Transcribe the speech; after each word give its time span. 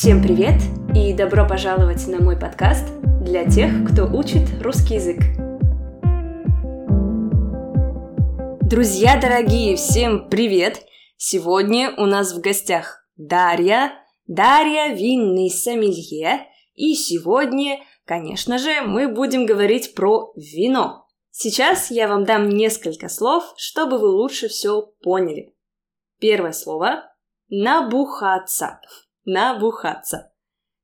Всем 0.00 0.22
привет 0.22 0.62
и 0.94 1.12
добро 1.12 1.44
пожаловать 1.44 2.06
на 2.06 2.20
мой 2.20 2.38
подкаст 2.38 2.86
для 3.20 3.44
тех, 3.50 3.68
кто 3.90 4.04
учит 4.04 4.62
русский 4.62 4.94
язык. 4.94 5.18
Друзья 8.62 9.20
дорогие, 9.20 9.74
всем 9.74 10.28
привет! 10.28 10.84
Сегодня 11.16 11.92
у 11.96 12.06
нас 12.06 12.32
в 12.32 12.40
гостях 12.40 13.08
Дарья, 13.16 13.90
Дарья 14.28 14.94
винный 14.94 15.50
сомелье, 15.50 16.46
и 16.76 16.94
сегодня, 16.94 17.80
конечно 18.04 18.58
же, 18.58 18.82
мы 18.82 19.08
будем 19.08 19.46
говорить 19.46 19.96
про 19.96 20.32
вино. 20.36 21.08
Сейчас 21.32 21.90
я 21.90 22.06
вам 22.06 22.22
дам 22.22 22.48
несколько 22.48 23.08
слов, 23.08 23.52
чтобы 23.56 23.98
вы 23.98 24.10
лучше 24.10 24.46
все 24.46 24.80
поняли. 25.02 25.56
Первое 26.20 26.52
слово– 26.52 27.02
набухаться. 27.48 28.78
Набухаться. 29.28 30.32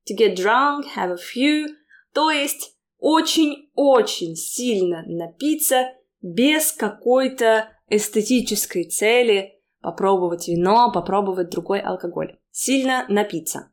To 0.07 0.15
get 0.15 0.35
drunk, 0.35 0.85
have 0.95 1.11
a 1.11 1.15
few, 1.15 1.67
то 2.13 2.29
есть 2.29 2.77
очень-очень 2.99 4.35
сильно 4.35 5.03
напиться 5.07 5.93
без 6.21 6.71
какой-то 6.71 7.69
эстетической 7.87 8.83
цели 8.83 9.61
попробовать 9.81 10.47
вино, 10.47 10.91
попробовать 10.91 11.49
другой 11.49 11.79
алкоголь. 11.79 12.37
Сильно 12.51 13.05
напиться. 13.09 13.71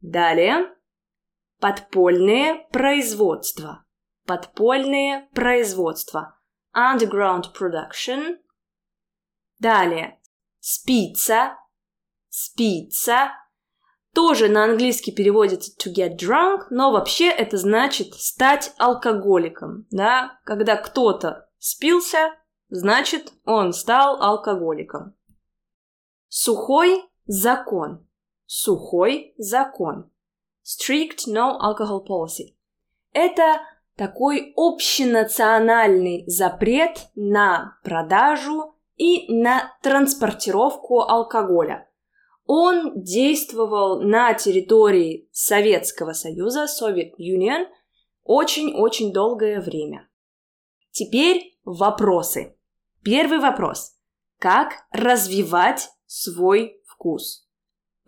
Далее. 0.00 0.74
Подпольное 1.58 2.66
производство 2.72 3.84
подпольные 4.30 5.28
производства, 5.34 6.38
underground 6.72 7.46
production. 7.52 8.38
Далее, 9.58 10.20
спица, 10.60 11.58
спица, 12.28 13.32
тоже 14.14 14.48
на 14.48 14.64
английский 14.64 15.12
переводится 15.12 15.72
to 15.78 15.92
get 15.94 16.16
drunk, 16.18 16.66
но 16.70 16.90
вообще 16.90 17.28
это 17.28 17.56
значит 17.56 18.14
стать 18.14 18.72
алкоголиком, 18.78 19.86
да, 19.90 20.38
когда 20.44 20.76
кто-то 20.76 21.48
спился, 21.58 22.34
значит 22.68 23.32
он 23.44 23.72
стал 23.72 24.20
алкоголиком. 24.20 25.14
Сухой 26.28 27.04
закон, 27.26 28.06
сухой 28.46 29.34
закон, 29.36 30.10
strict 30.64 31.26
no 31.28 31.58
alcohol 31.60 32.06
policy. 32.06 32.54
Это 33.12 33.60
такой 33.96 34.52
общенациональный 34.56 36.24
запрет 36.26 37.10
на 37.14 37.78
продажу 37.82 38.74
и 38.96 39.32
на 39.32 39.76
транспортировку 39.82 41.00
алкоголя. 41.00 41.89
Он 42.52 43.00
действовал 43.00 44.02
на 44.02 44.34
территории 44.34 45.28
Советского 45.30 46.14
Союза, 46.14 46.64
Soviet 46.64 47.12
Union, 47.16 47.68
очень-очень 48.24 49.12
долгое 49.12 49.60
время. 49.60 50.08
Теперь 50.90 51.56
вопросы. 51.62 52.56
Первый 53.04 53.38
вопрос. 53.38 53.92
Как 54.40 54.72
развивать 54.90 55.90
свой 56.06 56.82
вкус? 56.88 57.48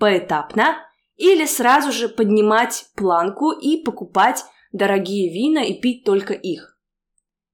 Поэтапно 0.01 0.75
или 1.15 1.47
сразу 1.47 1.93
же 1.93 2.09
поднимать 2.09 2.87
планку 2.97 3.53
и 3.53 3.81
покупать 3.81 4.43
дорогие 4.73 5.33
вина 5.33 5.63
и 5.63 5.81
пить 5.81 6.05
только 6.05 6.35
их? 6.35 6.81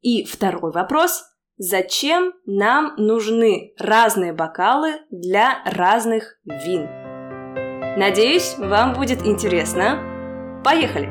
И 0.00 0.24
второй 0.24 0.72
вопрос. 0.72 1.22
Зачем 1.60 2.34
нам 2.46 2.94
нужны 2.98 3.72
разные 3.78 4.32
бокалы 4.32 5.00
для 5.10 5.60
разных 5.64 6.38
вин? 6.44 6.86
Надеюсь, 7.98 8.54
вам 8.58 8.94
будет 8.94 9.26
интересно. 9.26 10.62
Поехали! 10.64 11.08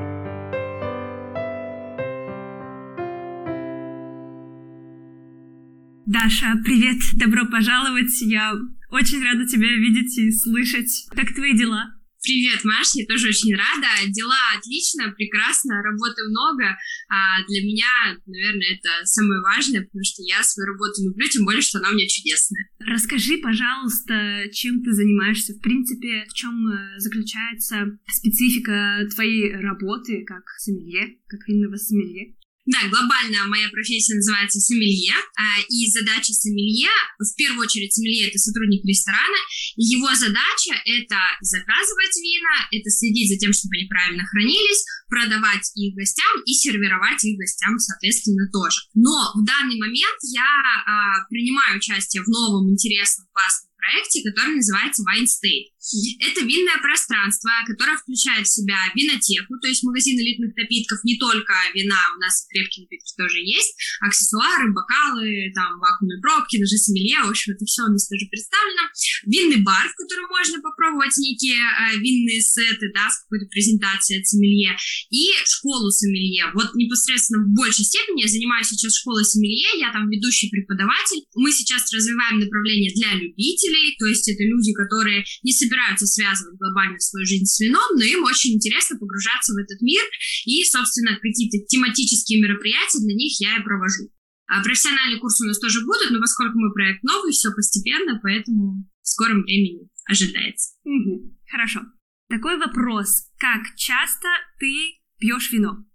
Даша, 6.06 6.54
привет, 6.64 7.02
добро 7.20 7.46
пожаловать. 7.52 8.22
Я 8.22 8.54
очень 8.90 9.22
рада 9.22 9.46
тебя 9.46 9.68
видеть 9.68 10.18
и 10.18 10.32
слышать. 10.32 11.08
Как 11.10 11.36
твои 11.36 11.58
дела? 11.58 11.97
Привет, 12.28 12.66
Маш, 12.66 12.92
я 12.96 13.06
тоже 13.06 13.30
очень 13.30 13.56
рада. 13.56 13.88
Дела 14.12 14.36
отлично, 14.58 15.14
прекрасно, 15.16 15.82
работы 15.82 16.28
много. 16.28 16.76
А 17.08 17.40
для 17.48 17.62
меня, 17.64 17.88
наверное, 18.26 18.76
это 18.76 18.90
самое 19.06 19.40
важное, 19.40 19.84
потому 19.84 20.04
что 20.04 20.24
я 20.24 20.44
свою 20.44 20.68
работу 20.68 21.08
люблю, 21.08 21.26
тем 21.30 21.46
более, 21.46 21.62
что 21.62 21.78
она 21.80 21.92
у 21.92 21.94
меня 21.94 22.06
чудесная. 22.06 22.68
Расскажи, 22.80 23.38
пожалуйста, 23.38 24.44
чем 24.52 24.84
ты 24.84 24.92
занимаешься, 24.92 25.54
в 25.54 25.62
принципе, 25.62 26.26
в 26.28 26.34
чем 26.34 26.68
э, 26.68 27.00
заключается 27.00 27.98
специфика 28.12 29.08
твоей 29.16 29.56
работы 29.56 30.26
как 30.26 30.44
сомелье, 30.58 31.20
как 31.28 31.48
винного 31.48 31.78
сомелье? 31.78 32.36
Да, 32.68 32.84
глобально 32.92 33.48
моя 33.48 33.70
профессия 33.70 34.16
называется 34.16 34.60
сомелье, 34.60 35.16
а, 35.40 35.64
и 35.70 35.88
задача 35.88 36.34
сомелье, 36.34 36.92
в 37.18 37.34
первую 37.38 37.64
очередь 37.64 37.94
сомелье 37.94 38.28
это 38.28 38.38
сотрудник 38.38 38.84
ресторана, 38.84 39.40
и 39.78 39.88
его 39.88 40.14
задача 40.14 40.76
это 40.84 41.16
заказывать 41.40 42.16
вина, 42.20 42.68
это 42.70 42.90
следить 42.92 43.32
за 43.32 43.40
тем, 43.40 43.54
чтобы 43.54 43.78
они 43.80 43.88
правильно 43.88 44.28
хранились, 44.28 44.84
продавать 45.08 45.72
их 45.76 45.96
гостям 45.96 46.28
и 46.46 46.52
сервировать 46.52 47.24
их 47.24 47.40
гостям, 47.40 47.80
соответственно, 47.80 48.52
тоже. 48.52 48.82
Но 48.94 49.32
в 49.40 49.46
данный 49.48 49.80
момент 49.80 50.20
я 50.28 50.44
а, 50.44 51.24
принимаю 51.30 51.78
участие 51.78 52.22
в 52.22 52.28
новом 52.28 52.70
интересном 52.70 53.28
классном 53.32 53.72
проекте, 53.78 54.28
который 54.28 54.56
называется 54.56 55.04
Wine 55.08 55.24
State. 55.24 55.72
Это 56.20 56.42
винное 56.44 56.78
пространство, 56.82 57.50
которое 57.66 57.96
включает 57.98 58.46
в 58.46 58.52
себя 58.52 58.76
винотеку, 58.94 59.56
то 59.62 59.68
есть 59.68 59.84
магазин 59.84 60.20
элитных 60.20 60.56
напитков, 60.56 61.00
не 61.04 61.18
только 61.18 61.54
вина, 61.74 62.00
у 62.16 62.20
нас 62.20 62.46
крепкие 62.52 62.84
напитки 62.84 63.16
тоже 63.16 63.40
есть, 63.40 63.72
аксессуары, 64.02 64.74
бокалы, 64.74 65.52
там, 65.56 65.80
вакуумные 65.80 66.20
пробки, 66.20 66.58
ножи 66.58 66.76
сомелье, 66.76 67.24
в 67.24 67.30
общем, 67.30 67.54
это 67.54 67.64
все 67.64 67.84
у 67.84 67.92
нас 67.92 68.08
тоже 68.08 68.28
представлено. 68.28 68.84
Винный 69.26 69.64
бар, 69.64 69.88
в 69.88 69.96
котором 69.96 70.28
можно 70.28 70.60
попробовать 70.60 71.16
некие 71.18 71.56
э, 71.56 71.98
винные 71.98 72.42
сеты, 72.42 72.92
да, 72.94 73.08
с 73.10 73.24
какой-то 73.24 73.48
презентацией 73.48 74.20
от 74.20 74.28
сомелье, 74.28 74.76
и 75.10 75.32
школу 75.46 75.90
сомелье. 75.90 76.52
Вот 76.54 76.76
непосредственно 76.76 77.44
в 77.44 77.56
большей 77.56 77.86
степени 77.86 78.24
я 78.24 78.28
занимаюсь 78.28 78.68
сейчас 78.68 79.00
школой 79.00 79.24
сомелье, 79.24 79.80
я 79.80 79.92
там 79.94 80.10
ведущий 80.10 80.50
преподаватель. 80.50 81.24
Мы 81.36 81.52
сейчас 81.52 81.88
развиваем 81.94 82.40
направление 82.40 82.92
для 82.94 83.14
любителей, 83.16 83.96
то 83.98 84.06
есть 84.06 84.28
это 84.28 84.44
люди, 84.44 84.74
которые 84.74 85.24
не 85.44 85.54
собираются 85.54 85.77
собираются 85.78 86.08
связывать 86.08 86.58
глобально 86.60 87.00
свою 87.00 87.26
жизнь 87.26 87.46
с 87.46 87.60
вином, 87.60 87.96
но 87.96 88.04
им 88.04 88.24
очень 88.24 88.56
интересно 88.56 88.98
погружаться 88.98 89.54
в 89.54 89.58
этот 89.58 89.82
мир, 89.82 90.02
и, 90.46 90.64
собственно, 90.64 91.18
какие-то 91.22 91.66
тематические 91.68 92.42
мероприятия 92.42 93.00
для 93.00 93.16
них 93.16 93.40
я 93.40 93.58
и 93.58 93.64
провожу. 93.64 94.10
А 94.48 94.64
профессиональные 94.64 95.20
курсы 95.20 95.44
у 95.44 95.48
нас 95.48 95.60
тоже 95.60 95.82
будут, 95.84 96.12
но 96.12 96.20
поскольку 96.20 96.58
мы 96.58 96.74
проект 96.74 97.04
новый, 97.04 97.32
все 97.32 97.52
постепенно, 97.52 98.20
поэтому 98.22 98.86
в 99.02 99.08
скором 99.08 99.44
времени 99.44 99.90
ожидается. 100.06 100.74
Угу. 100.84 101.36
Хорошо. 101.52 101.82
Такой 102.30 102.58
вопрос. 102.58 103.30
Как 103.38 103.76
часто 103.76 104.28
ты 104.60 105.00
пьешь 105.20 105.52
вино? 105.52 105.86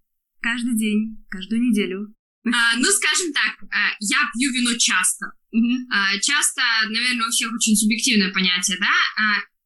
Каждый 0.41 0.77
день, 0.77 1.25
каждую 1.31 1.63
неделю? 1.63 2.15
А, 2.45 2.77
ну, 2.77 2.85
скажем 2.85 3.33
так, 3.33 3.63
а, 3.71 3.95
я 4.01 4.19
пью 4.35 4.53
вино 4.53 4.77
часто. 4.77 5.27
А, 5.93 6.19
часто, 6.19 6.61
наверное, 6.89 7.31
всех 7.31 7.53
очень 7.53 7.77
субъективное 7.77 8.33
понятие, 8.33 8.79
да? 8.81 8.91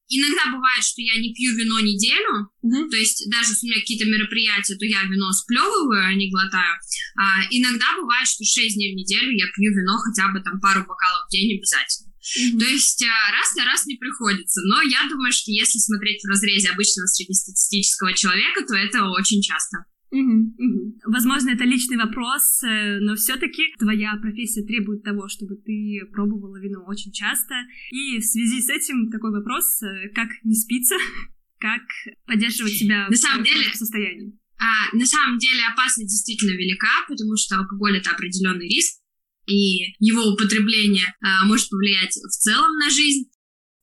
Иногда 0.09 0.47
бывает, 0.53 0.85
что 0.85 1.03
я 1.03 1.19
не 1.21 1.35
пью 1.35 1.57
вино 1.57 1.81
неделю, 1.81 2.47
mm-hmm. 2.63 2.91
то 2.91 2.97
есть 2.97 3.29
даже 3.31 3.51
если 3.51 3.67
у 3.67 3.71
меня 3.71 3.81
какие-то 3.81 4.07
мероприятия, 4.07 4.77
то 4.77 4.87
я 4.87 5.03
вино 5.03 5.33
сплевываю, 5.33 6.07
а 6.07 6.15
не 6.15 6.31
глотаю. 6.31 6.79
А 7.19 7.43
иногда 7.51 7.97
бывает, 7.97 8.29
что 8.29 8.45
6 8.45 8.77
дней 8.77 8.95
в 8.95 8.97
неделю 8.97 9.35
я 9.35 9.47
пью 9.51 9.75
вино 9.75 9.99
хотя 9.99 10.29
бы 10.31 10.41
там 10.41 10.61
пару 10.61 10.87
бокалов 10.87 11.27
в 11.27 11.33
день 11.33 11.59
обязательно. 11.59 12.07
Mm-hmm. 12.07 12.59
То 12.59 12.67
есть 12.67 13.03
а, 13.03 13.33
раз 13.33 13.55
на 13.57 13.65
раз 13.65 13.87
не 13.87 13.97
приходится. 13.97 14.61
Но 14.67 14.83
я 14.83 15.07
думаю, 15.09 15.33
что 15.33 15.51
если 15.51 15.79
смотреть 15.79 16.23
в 16.23 16.29
разрезе 16.29 16.71
обычного 16.71 17.07
среднестатистического 17.07 18.13
человека, 18.15 18.63
то 18.67 18.75
это 18.75 19.11
очень 19.11 19.43
часто. 19.43 19.87
Угу, 20.17 20.55
угу. 20.59 20.99
Возможно, 21.07 21.51
это 21.51 21.65
личный 21.65 21.99
вопрос, 21.99 22.63
э, 22.63 23.01
но 23.01 23.17
все-таки 23.17 23.75
твоя 23.79 24.17
профессия 24.17 24.63
требует 24.63 25.03
того, 25.03 25.29
чтобы 25.29 25.57
ты 25.57 26.01
пробовала 26.13 26.57
вино 26.59 26.85
очень 26.87 27.13
часто. 27.13 27.55
И 27.91 28.19
в 28.19 28.25
связи 28.25 28.63
с 28.63 28.71
этим 28.71 29.11
такой 29.11 29.31
вопрос, 29.31 29.83
э, 29.83 30.09
как 30.15 30.29
не 30.43 30.55
спиться, 30.55 30.95
как 31.59 31.83
поддерживать 32.27 32.73
себя 32.73 33.09
на 33.09 33.17
самом 33.17 33.45
в 33.45 33.47
деле, 33.47 33.65
состоянии. 33.75 34.39
А, 34.59 34.97
на 34.97 35.05
самом 35.05 35.39
деле 35.39 35.61
опасность 35.71 36.11
действительно 36.11 36.53
велика, 36.53 37.05
потому 37.09 37.37
что 37.37 37.59
алкоголь 37.59 37.99
это 37.99 38.11
определенный 38.11 38.69
риск, 38.69 39.03
и 39.47 39.95
его 39.99 40.33
употребление 40.33 41.15
а, 41.21 41.45
может 41.45 41.69
повлиять 41.69 42.17
в 42.17 42.31
целом 42.31 42.73
на 42.79 42.89
жизнь. 42.89 43.31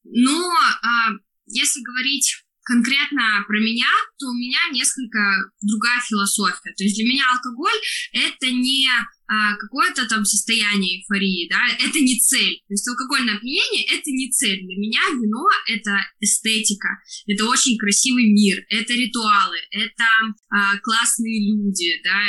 Но 0.03 0.49
а, 0.81 1.11
если 1.45 1.81
говорить 1.81 2.42
конкретно 2.63 3.43
про 3.47 3.59
меня, 3.59 3.89
то 4.17 4.27
у 4.27 4.33
меня 4.33 4.59
несколько 4.71 5.19
другая 5.61 6.01
философия. 6.07 6.73
То 6.75 6.83
есть 6.83 6.95
для 6.95 7.05
меня 7.05 7.23
алкоголь 7.33 7.79
это 8.13 8.51
не 8.51 8.87
а, 9.33 9.55
какое-то 9.55 10.07
там 10.07 10.25
состояние 10.25 10.99
эйфории, 10.99 11.47
да, 11.49 11.59
это 11.79 11.99
не 11.99 12.19
цель. 12.19 12.61
То 12.67 12.73
есть 12.73 12.87
алкогольное 12.87 13.35
опьянение— 13.35 13.85
это 13.89 14.11
не 14.11 14.29
цель. 14.29 14.59
Для 14.61 14.75
меня 14.75 14.99
вино— 15.11 15.47
это 15.67 15.97
эстетика, 16.19 16.89
это 17.27 17.45
очень 17.45 17.77
красивый 17.77 18.31
мир, 18.31 18.63
это 18.69 18.93
ритуалы, 18.93 19.57
это 19.71 20.05
а, 20.49 20.77
классные 20.79 21.51
люди, 21.51 22.01
да, 22.03 22.19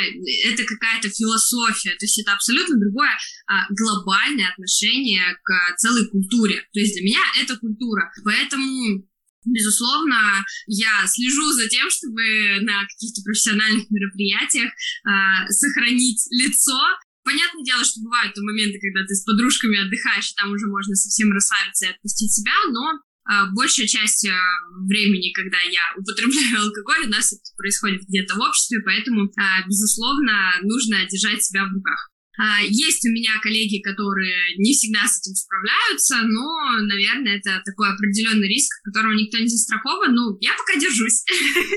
это 0.49 0.63
какая-то 0.63 1.09
философия, 1.09 1.91
то 1.91 2.05
есть 2.05 2.19
это 2.19 2.33
абсолютно 2.33 2.79
другое 2.79 3.11
а, 3.47 3.65
глобальное 3.69 4.49
отношение 4.49 5.21
к 5.43 5.77
целой 5.77 6.07
культуре. 6.07 6.61
То 6.73 6.79
есть 6.79 6.95
для 6.95 7.03
меня 7.03 7.21
это 7.39 7.57
культура. 7.57 8.11
Поэтому 8.23 9.05
Безусловно, 9.45 10.43
я 10.67 11.05
слежу 11.07 11.51
за 11.53 11.67
тем, 11.67 11.89
чтобы 11.89 12.61
на 12.61 12.85
каких-то 12.85 13.21
профессиональных 13.23 13.89
мероприятиях 13.89 14.71
э, 14.71 15.51
сохранить 15.51 16.25
лицо. 16.31 16.77
Понятное 17.23 17.63
дело, 17.63 17.83
что 17.83 18.01
бывают 18.01 18.35
моменты, 18.37 18.79
когда 18.79 19.05
ты 19.05 19.13
с 19.13 19.23
подружками 19.23 19.77
отдыхаешь, 19.77 20.31
и 20.31 20.35
там 20.35 20.51
уже 20.51 20.67
можно 20.67 20.95
совсем 20.95 21.31
расслабиться 21.31 21.85
и 21.85 21.89
отпустить 21.89 22.33
себя, 22.33 22.53
но 22.69 22.93
э, 22.93 23.51
большая 23.53 23.87
часть 23.87 24.25
э, 24.25 24.33
времени, 24.89 25.31
когда 25.33 25.59
я 25.61 25.81
употребляю 25.95 26.61
алкоголь, 26.65 27.05
у 27.05 27.09
нас 27.09 27.31
это 27.31 27.41
происходит 27.55 28.01
где-то 28.09 28.35
в 28.35 28.39
обществе, 28.39 28.81
поэтому, 28.83 29.29
безусловно, 29.67 30.57
нужно 30.63 31.05
держать 31.05 31.43
себя 31.43 31.65
в 31.65 31.73
руках. 31.73 32.14
А, 32.37 32.61
есть 32.61 33.05
у 33.05 33.11
меня 33.11 33.39
коллеги, 33.41 33.81
которые 33.81 34.57
не 34.57 34.73
всегда 34.73 35.07
с 35.07 35.19
этим 35.19 35.35
справляются, 35.35 36.21
но, 36.23 36.85
наверное, 36.85 37.37
это 37.37 37.61
такой 37.63 37.89
определенный 37.89 38.47
риск, 38.47 38.71
которого 38.83 39.13
никто 39.13 39.37
не 39.37 39.47
застрахован. 39.47 40.13
Ну, 40.13 40.37
я 40.41 40.51
пока 40.57 40.79
держусь. 40.79 41.23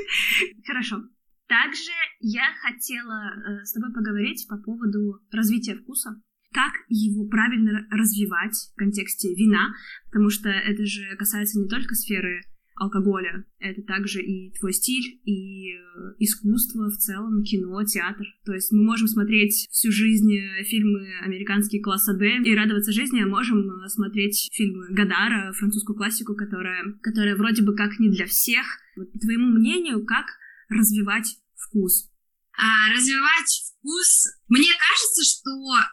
Хорошо. 0.67 1.03
Также 1.49 1.93
я 2.21 2.53
хотела 2.61 3.33
э, 3.33 3.65
с 3.65 3.73
тобой 3.73 3.93
поговорить 3.95 4.47
по 4.49 4.59
поводу 4.59 5.21
развития 5.33 5.77
вкуса. 5.77 6.21
Как 6.53 6.73
его 6.89 7.29
правильно 7.29 7.87
развивать 7.91 8.57
в 8.73 8.79
контексте 8.79 9.35
вина, 9.35 9.75
потому 10.11 10.31
что 10.31 10.49
это 10.49 10.85
же 10.85 11.17
касается 11.17 11.59
не 11.59 11.69
только 11.69 11.95
сферы 11.95 12.43
алкоголя. 12.79 13.45
Это 13.59 13.83
также 13.83 14.23
и 14.23 14.53
твой 14.59 14.73
стиль, 14.73 15.21
и 15.25 15.73
э, 15.73 15.79
искусство 16.19 16.89
в 16.89 16.97
целом, 16.97 17.43
кино, 17.43 17.83
театр. 17.85 18.27
То 18.45 18.53
есть 18.53 18.73
мы 18.73 18.83
можем 18.85 19.09
смотреть 19.09 19.69
всю 19.71 19.91
жизнь 19.93 20.33
э, 20.35 20.65
фильмы 20.65 21.19
американские 21.23 21.83
класса 21.83 22.15
D 22.15 22.39
и 22.45 22.55
радоваться 22.55 22.93
жизни, 22.93 23.21
а 23.21 23.27
можем 23.27 23.59
э, 23.59 23.89
смотреть 23.89 24.49
фильмы 24.53 24.87
Гадара, 24.91 25.53
французскую 25.53 25.97
классику, 25.97 26.35
которая, 26.35 26.85
которая 27.03 27.37
вроде 27.37 27.63
бы 27.63 27.75
как 27.75 27.99
не 27.99 28.11
для 28.11 28.27
всех. 28.27 28.65
Вот, 28.97 29.13
по 29.13 29.19
твоему 29.19 29.49
мнению, 29.49 30.05
как 30.05 30.27
развивать 30.69 31.39
вкус? 31.57 32.11
А, 32.57 32.93
развивать 32.93 33.71
вкус. 33.71 34.27
Мне 34.49 34.71
кажется, 34.75 35.23
что 35.23 35.51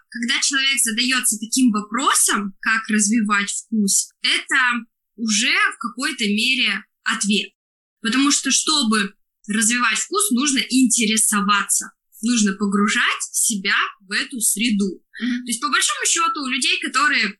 когда 0.09 0.41
человек 0.41 0.79
задается 0.81 1.37
таким 1.39 1.71
вопросом, 1.71 2.55
как 2.59 2.81
развивать 2.89 3.49
вкус, 3.49 4.09
это 4.21 4.85
уже 5.15 5.53
в 5.75 5.77
какой-то 5.79 6.25
мере 6.25 6.83
ответ. 7.03 7.51
Потому 8.01 8.31
что, 8.31 8.51
чтобы 8.51 9.15
развивать 9.47 9.97
вкус, 9.97 10.31
нужно 10.31 10.59
интересоваться, 10.69 11.91
нужно 12.21 12.53
погружать 12.53 13.23
себя 13.31 13.75
в 14.01 14.12
эту 14.12 14.39
среду. 14.39 15.03
Mm-hmm. 15.21 15.38
То 15.45 15.47
есть, 15.47 15.62
по 15.62 15.69
большому 15.69 16.06
счету, 16.06 16.44
у 16.44 16.47
людей, 16.47 16.79
которые 16.81 17.38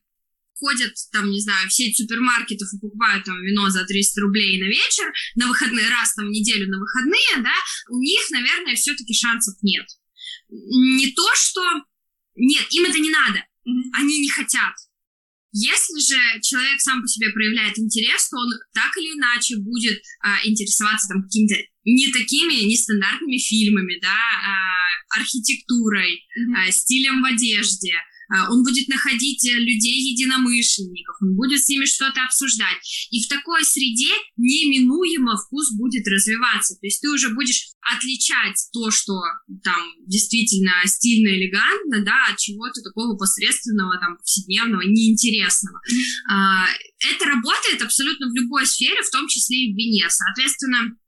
ходят, 0.58 0.94
там, 1.12 1.30
не 1.30 1.40
знаю, 1.40 1.68
в 1.68 1.72
сеть 1.72 1.96
супермаркетов 1.96 2.68
и 2.72 2.80
покупают 2.80 3.24
там 3.24 3.40
вино 3.42 3.68
за 3.68 3.84
300 3.84 4.20
рублей 4.22 4.60
на 4.60 4.66
вечер, 4.66 5.12
на 5.34 5.48
выходные, 5.48 5.88
раз 5.88 6.14
там 6.14 6.26
в 6.26 6.30
неделю 6.30 6.68
на 6.70 6.78
выходные, 6.78 7.42
да, 7.42 7.54
у 7.90 8.00
них, 8.00 8.22
наверное, 8.30 8.74
все-таки 8.74 9.12
шансов 9.14 9.54
нет. 9.62 9.86
Не 10.48 11.12
то, 11.12 11.28
что... 11.34 11.62
Нет, 12.36 12.66
им 12.70 12.84
это 12.84 12.98
не 12.98 13.10
надо. 13.10 13.38
Mm-hmm. 13.66 13.90
Они 13.94 14.20
не 14.20 14.28
хотят. 14.28 14.74
Если 15.56 15.96
же 16.04 16.20
человек 16.42 16.78
сам 16.80 17.00
по 17.00 17.08
себе 17.08 17.30
проявляет 17.32 17.78
интерес, 17.78 18.28
то 18.28 18.36
он 18.36 18.52
так 18.74 18.92
или 18.98 19.16
иначе 19.16 19.56
будет 19.56 20.02
а, 20.20 20.36
интересоваться 20.44 21.08
там 21.08 21.22
какими-то 21.22 21.56
не 21.86 22.12
такими 22.12 22.68
нестандартными 22.68 23.38
фильмами, 23.38 23.98
да, 24.02 24.12
а, 24.12 25.18
архитектурой, 25.18 26.12
mm-hmm. 26.12 26.54
а, 26.56 26.70
стилем 26.70 27.22
в 27.22 27.24
одежде, 27.24 27.94
он 28.50 28.64
будет 28.64 28.88
находить 28.88 29.44
э, 29.46 29.52
людей-единомышленников, 29.52 31.16
он 31.20 31.36
будет 31.36 31.62
с 31.62 31.68
ними 31.68 31.84
что-то 31.84 32.24
обсуждать. 32.24 32.78
И 33.10 33.22
в 33.22 33.28
такой 33.28 33.64
среде 33.64 34.10
неминуемо 34.36 35.36
вкус 35.36 35.72
будет 35.76 36.06
развиваться. 36.08 36.74
То 36.74 36.86
есть 36.86 37.00
ты 37.00 37.08
уже 37.08 37.30
будешь 37.30 37.68
отличать 37.94 38.58
то, 38.72 38.90
что 38.90 39.14
там 39.62 39.80
действительно 40.06 40.72
стильно, 40.86 41.28
элегантно, 41.28 42.04
да, 42.04 42.32
от 42.32 42.38
чего-то 42.38 42.82
такого 42.82 43.16
посредственного, 43.16 43.98
там, 44.00 44.16
повседневного, 44.16 44.82
неинтересного. 44.82 45.80
Mm-hmm. 45.86 47.14
Это 47.14 47.24
работает 47.26 47.82
абсолютно 47.82 48.28
в 48.28 48.34
любой 48.34 48.66
сфере, 48.66 49.02
в 49.02 49.10
том 49.10 49.28
числе 49.28 49.66
и 49.66 49.72
в 49.72 49.76
вине. 49.76 50.06
Соответственно, 50.08 50.78
а, 50.78 51.05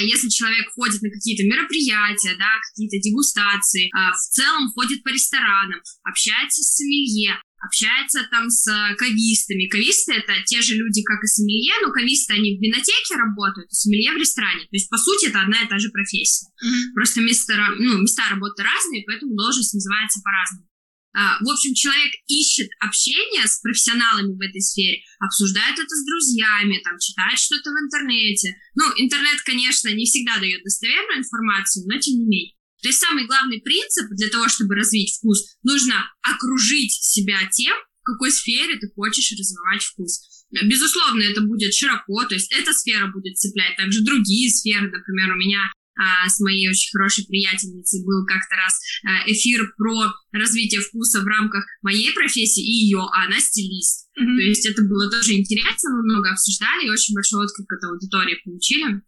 если 0.00 0.28
человек 0.28 0.68
ходит 0.74 1.00
на 1.02 1.10
какие-то 1.10 1.44
мероприятия, 1.44 2.36
да, 2.36 2.60
какие-то 2.70 3.00
дегустации, 3.00 3.90
а, 3.94 4.12
в 4.12 4.18
целом 4.18 4.68
ходит 4.72 5.02
по 5.02 5.08
ресторанам, 5.08 5.80
общается 6.04 6.62
с 6.62 6.76
сомелье, 6.76 7.40
общается 7.60 8.26
там 8.30 8.48
с 8.48 8.64
кавистами. 8.96 9.68
Кависты— 9.68 10.12
это 10.14 10.32
те 10.44 10.62
же 10.62 10.74
люди, 10.74 11.02
как 11.02 11.22
и 11.22 11.26
сомелье, 11.26 11.72
но 11.82 11.92
кависты, 11.92 12.34
они 12.34 12.56
в 12.56 12.60
винотеке 12.60 13.16
работают, 13.16 13.68
а 13.70 13.74
сомелье 13.74 14.12
в 14.12 14.16
ресторане. 14.16 14.64
То 14.64 14.76
есть, 14.76 14.88
по 14.88 14.96
сути, 14.96 15.26
это 15.26 15.42
одна 15.42 15.62
и 15.62 15.68
та 15.68 15.78
же 15.78 15.90
профессия. 15.90 16.48
Mm-hmm. 16.64 16.94
Просто 16.94 17.20
места, 17.20 17.54
ну, 17.78 17.98
места 18.00 18.22
работы 18.30 18.62
разные, 18.62 19.04
поэтому 19.06 19.36
должность 19.36 19.74
называется 19.74 20.20
по-разному. 20.24 20.69
А, 21.12 21.42
в 21.42 21.48
общем, 21.48 21.74
человек 21.74 22.12
ищет 22.28 22.70
общение 22.78 23.46
с 23.46 23.58
профессионалами 23.60 24.36
в 24.36 24.40
этой 24.40 24.60
сфере, 24.60 25.02
обсуждает 25.18 25.78
это 25.78 25.90
с 25.90 26.06
друзьями, 26.06 26.80
там, 26.84 26.98
читает 26.98 27.38
что-то 27.38 27.70
в 27.70 27.78
интернете. 27.82 28.54
Ну, 28.76 28.84
интернет, 28.96 29.40
конечно, 29.42 29.88
не 29.88 30.04
всегда 30.04 30.38
дает 30.38 30.62
достоверную 30.62 31.18
информацию, 31.18 31.84
но 31.86 31.98
тем 31.98 32.14
не 32.14 32.26
менее. 32.26 32.54
То 32.82 32.88
есть 32.88 33.00
самый 33.00 33.26
главный 33.26 33.60
принцип 33.60 34.08
для 34.10 34.28
того, 34.28 34.48
чтобы 34.48 34.74
развить 34.74 35.16
вкус, 35.16 35.56
нужно 35.62 35.94
окружить 36.22 36.92
себя 36.92 37.38
тем, 37.52 37.74
в 38.00 38.04
какой 38.04 38.30
сфере 38.30 38.76
ты 38.76 38.88
хочешь 38.94 39.32
развивать 39.32 39.82
вкус. 39.82 40.46
Безусловно, 40.50 41.22
это 41.22 41.42
будет 41.42 41.74
широко, 41.74 42.24
то 42.24 42.34
есть 42.34 42.50
эта 42.52 42.72
сфера 42.72 43.08
будет 43.08 43.36
цеплять 43.36 43.76
также 43.76 44.02
другие 44.02 44.50
сферы. 44.50 44.90
Например, 44.90 45.32
у 45.32 45.38
меня 45.38 45.60
а, 45.96 46.28
с 46.28 46.40
моей 46.40 46.68
очень 46.68 46.90
хорошей 46.96 47.26
приятельницей 47.26 48.04
был 48.04 48.24
как-то 48.26 48.56
раз 48.56 48.78
а, 49.04 49.28
эфир 49.30 49.72
про 49.76 50.12
развитие 50.32 50.80
вкуса 50.80 51.20
в 51.20 51.26
рамках 51.26 51.64
моей 51.82 52.12
профессии 52.12 52.62
и 52.62 52.86
ее, 52.86 53.00
а 53.00 53.26
она 53.26 53.40
стилист. 53.40 54.08
Mm-hmm. 54.18 54.36
То 54.36 54.42
есть 54.42 54.66
это 54.66 54.82
было 54.82 55.10
тоже 55.10 55.32
интересно, 55.32 55.90
мы 55.90 56.02
много 56.04 56.30
обсуждали 56.30 56.86
и 56.86 56.90
очень 56.90 57.14
большой 57.14 57.44
отклик 57.44 57.72
от 57.72 57.84
аудитории 57.84 58.40
получили. 58.44 59.02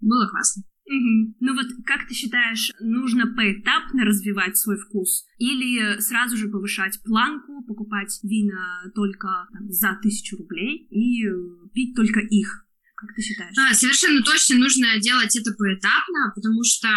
Было 0.00 0.28
классно. 0.28 0.62
Угу. 0.86 1.34
Ну 1.40 1.54
вот 1.54 1.66
как 1.84 2.06
ты 2.06 2.14
считаешь, 2.14 2.70
нужно 2.80 3.26
поэтапно 3.26 4.04
развивать 4.04 4.56
свой 4.56 4.76
вкус 4.78 5.26
или 5.38 5.98
сразу 6.00 6.36
же 6.36 6.48
повышать 6.48 7.00
планку, 7.04 7.64
покупать 7.64 8.20
вина 8.22 8.84
только 8.94 9.48
там, 9.52 9.70
за 9.72 9.98
тысячу 10.00 10.36
рублей 10.36 10.86
и 10.90 11.26
пить 11.74 11.96
только 11.96 12.20
их? 12.20 12.65
Как 12.96 13.14
ты 13.14 13.22
считаешь? 13.22 13.54
А, 13.58 13.74
совершенно 13.74 14.22
точно 14.22 14.56
нужно 14.56 14.98
делать 15.00 15.36
это 15.36 15.52
поэтапно, 15.52 16.32
потому 16.34 16.64
что 16.64 16.88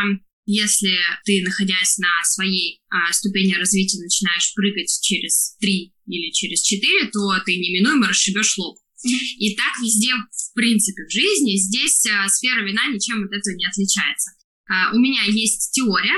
если 0.45 0.97
ты, 1.25 1.43
находясь 1.43 1.97
на 1.99 2.09
своей 2.23 2.81
а, 2.89 3.11
ступени 3.13 3.53
развития, 3.53 3.99
начинаешь 4.01 4.53
прыгать 4.55 4.97
через 5.01 5.55
три 5.59 5.93
или 6.07 6.31
через 6.31 6.61
четыре, 6.61 7.05
то 7.11 7.37
ты 7.45 7.55
неминуемо 7.57 8.07
расшибешь 8.07 8.57
лоб. 8.57 8.77
И 9.03 9.55
так 9.55 9.79
везде, 9.81 10.13
в 10.13 10.53
принципе, 10.55 11.05
в 11.05 11.11
жизни, 11.11 11.55
здесь 11.57 12.05
а, 12.07 12.27
сфера 12.27 12.65
вина 12.65 12.87
ничем 12.87 13.23
от 13.23 13.31
этого 13.31 13.55
не 13.55 13.67
отличается. 13.67 14.31
А, 14.67 14.91
у 14.93 14.99
меня 14.99 15.23
есть 15.27 15.71
теория 15.73 16.17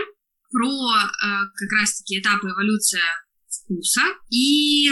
про 0.51 0.69
а, 0.69 1.45
как 1.55 1.71
раз-таки 1.73 2.19
этапы 2.19 2.47
эволюции 2.47 3.01
вкуса, 3.49 4.01
и 4.29 4.89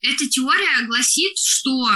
эта 0.00 0.28
теория 0.28 0.86
гласит, 0.86 1.36
что 1.36 1.88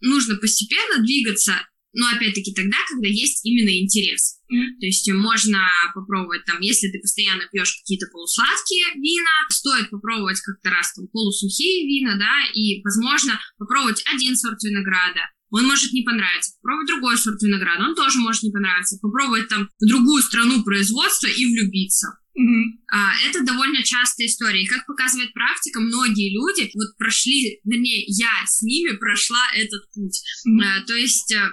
нужно 0.00 0.36
постепенно 0.36 1.02
двигаться, 1.02 1.54
но 1.92 2.06
опять-таки 2.08 2.52
тогда, 2.54 2.76
когда 2.88 3.08
есть 3.08 3.44
именно 3.44 3.70
интерес. 3.80 4.38
Mm-hmm. 4.52 4.80
То 4.80 4.86
есть 4.86 5.12
можно 5.12 5.60
попробовать 5.94 6.44
там, 6.44 6.60
если 6.60 6.88
ты 6.88 7.00
постоянно 7.00 7.44
пьешь 7.50 7.80
какие-то 7.80 8.06
полусладкие 8.12 8.84
вина, 8.94 9.46
стоит 9.50 9.90
попробовать 9.90 10.40
как-то 10.40 10.70
раз 10.70 10.92
там 10.94 11.06
полусухие 11.08 11.86
вина, 11.86 12.16
да, 12.16 12.50
и, 12.54 12.82
возможно, 12.82 13.40
попробовать 13.58 14.02
один 14.12 14.36
сорт 14.36 14.62
винограда, 14.62 15.20
он 15.50 15.66
может 15.66 15.92
не 15.92 16.02
понравиться. 16.02 16.52
Попробовать 16.60 16.88
другой 16.88 17.16
сорт 17.16 17.42
винограда, 17.42 17.84
он 17.84 17.94
тоже 17.94 18.18
может 18.18 18.42
не 18.42 18.50
понравиться. 18.50 18.98
Попробовать 19.00 19.48
там 19.48 19.68
другую 19.80 20.22
страну 20.22 20.62
производства 20.62 21.26
и 21.26 21.44
влюбиться. 21.46 22.08
Mm-hmm. 22.38 22.86
А, 22.92 23.10
это 23.28 23.44
довольно 23.44 23.82
частая 23.82 24.28
история. 24.28 24.62
И 24.62 24.66
как 24.66 24.86
показывает 24.86 25.32
практика, 25.32 25.80
многие 25.80 26.32
люди 26.32 26.70
вот 26.74 26.96
прошли, 26.96 27.60
вернее, 27.64 28.04
я 28.06 28.30
с 28.46 28.62
ними 28.62 28.96
прошла 28.96 29.42
этот 29.54 29.82
путь. 29.92 30.22
Mm-hmm. 30.46 30.62
А, 30.62 30.86
то 30.86 30.94
есть 30.94 31.32
э, 31.32 31.50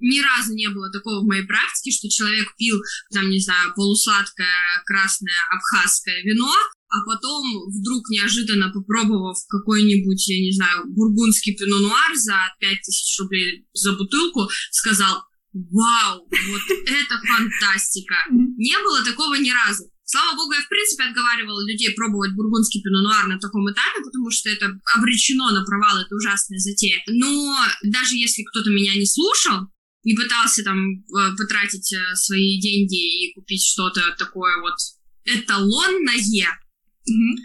ни 0.00 0.20
разу 0.20 0.54
не 0.54 0.68
было 0.68 0.90
такого 0.90 1.22
в 1.22 1.28
моей 1.28 1.46
практике, 1.46 1.96
что 1.96 2.08
человек 2.08 2.48
пил, 2.56 2.80
там, 3.12 3.30
не 3.30 3.40
знаю, 3.40 3.72
полусладкое 3.74 4.82
красное 4.84 5.34
абхазское 5.54 6.22
вино, 6.24 6.52
а 6.88 7.04
потом 7.04 7.44
вдруг 7.68 8.08
неожиданно 8.10 8.70
попробовав 8.70 9.38
какой-нибудь, 9.48 10.28
я 10.28 10.40
не 10.40 10.52
знаю, 10.52 10.84
бургундский 10.86 11.56
пино-нуар 11.56 12.14
за 12.14 12.36
5000 12.60 13.20
рублей 13.20 13.66
за 13.72 13.92
бутылку, 13.92 14.48
сказал, 14.70 15.22
вау, 15.52 16.28
вот 16.28 16.62
это 16.86 17.20
фантастика. 17.26 18.16
Не 18.30 18.76
было 18.82 19.04
такого 19.04 19.34
ни 19.34 19.50
разу. 19.50 19.84
Слава 20.08 20.36
богу, 20.36 20.52
я 20.52 20.60
в 20.60 20.68
принципе 20.68 21.02
отговаривала 21.02 21.66
людей 21.68 21.92
пробовать 21.92 22.32
бургундский 22.36 22.80
пино-нуар 22.80 23.26
на 23.26 23.40
таком 23.40 23.68
этапе, 23.68 24.00
потому 24.04 24.30
что 24.30 24.48
это 24.48 24.78
обречено 24.94 25.50
на 25.50 25.64
провал, 25.64 25.98
это 25.98 26.14
ужасная 26.14 26.60
затея. 26.60 27.02
Но 27.08 27.56
даже 27.82 28.14
если 28.14 28.44
кто-то 28.44 28.70
меня 28.70 28.94
не 28.94 29.04
слушал, 29.04 29.66
и 30.04 30.14
пытался 30.14 30.62
там 30.62 30.78
э, 30.78 31.36
потратить 31.36 31.92
э, 31.92 32.14
свои 32.14 32.60
деньги 32.60 33.26
и 33.26 33.34
купить 33.34 33.66
что-то 33.66 34.14
такое 34.16 34.60
вот 34.60 34.76
эталонное, 35.24 36.14
mm-hmm. 36.14 37.36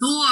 то, 0.00 0.26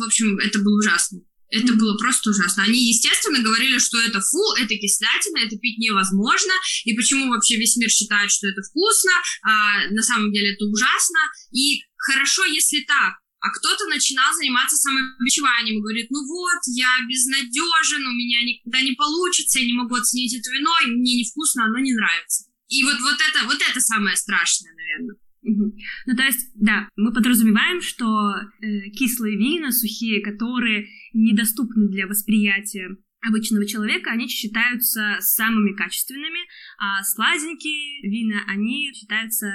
в 0.00 0.06
общем, 0.06 0.36
это 0.38 0.58
было 0.58 0.78
ужасно. 0.78 1.20
Это 1.50 1.74
было 1.74 1.96
просто 1.98 2.30
ужасно. 2.30 2.62
Они, 2.62 2.78
естественно, 2.78 3.42
говорили, 3.42 3.78
что 3.78 4.00
это 4.00 4.20
фу, 4.20 4.54
это 4.56 4.74
кислятина, 4.74 5.38
это 5.38 5.56
пить 5.58 5.78
невозможно, 5.78 6.52
и 6.84 6.94
почему 6.94 7.28
вообще 7.28 7.56
весь 7.56 7.76
мир 7.76 7.90
считает, 7.90 8.30
что 8.30 8.46
это 8.46 8.62
вкусно, 8.62 9.12
а 9.42 9.90
на 9.90 10.02
самом 10.02 10.32
деле 10.32 10.54
это 10.54 10.64
ужасно. 10.64 11.18
И 11.52 11.82
хорошо, 11.96 12.44
если 12.44 12.80
так, 12.86 13.14
а 13.40 13.50
кто-то 13.50 13.86
начинал 13.86 14.32
заниматься 14.34 14.76
самобичеванием 14.76 15.78
и 15.78 15.82
говорит, 15.82 16.10
ну 16.10 16.20
вот, 16.26 16.60
я 16.66 16.92
безнадежен, 17.08 18.06
у 18.06 18.12
меня 18.12 18.44
никогда 18.44 18.82
не 18.82 18.92
получится, 18.92 19.58
я 19.58 19.66
не 19.66 19.72
могу 19.72 19.94
оценить 19.94 20.34
это 20.34 20.50
вино, 20.52 20.70
мне 20.86 21.20
невкусно, 21.20 21.64
оно 21.64 21.78
не 21.78 21.94
нравится. 21.94 22.44
И 22.68 22.84
вот, 22.84 23.00
вот, 23.00 23.16
это, 23.16 23.46
вот 23.46 23.58
это 23.58 23.80
самое 23.80 24.14
страшное, 24.14 24.72
наверное. 24.74 25.16
Ну, 25.42 26.16
то 26.16 26.22
есть, 26.22 26.50
да, 26.54 26.88
мы 26.96 27.14
подразумеваем, 27.14 27.80
что 27.80 28.04
э, 28.36 28.90
кислые 28.90 29.38
вина, 29.38 29.72
сухие, 29.72 30.22
которые 30.22 30.86
недоступны 31.12 31.88
для 31.88 32.06
восприятия 32.06 32.96
обычного 33.20 33.66
человека, 33.66 34.10
они 34.10 34.28
считаются 34.28 35.16
самыми 35.20 35.74
качественными, 35.76 36.40
а 36.78 37.02
сладенькие 37.04 38.02
вина, 38.02 38.42
они 38.48 38.92
считаются 38.94 39.46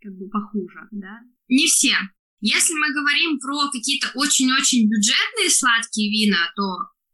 как 0.00 0.12
бы 0.16 0.28
похуже, 0.30 0.88
да? 0.92 1.20
Не 1.48 1.66
все. 1.66 1.94
Если 2.40 2.72
мы 2.72 2.92
говорим 2.94 3.38
про 3.38 3.70
какие-то 3.70 4.10
очень-очень 4.14 4.88
бюджетные 4.88 5.50
сладкие 5.50 6.10
вина, 6.10 6.50
то 6.56 6.62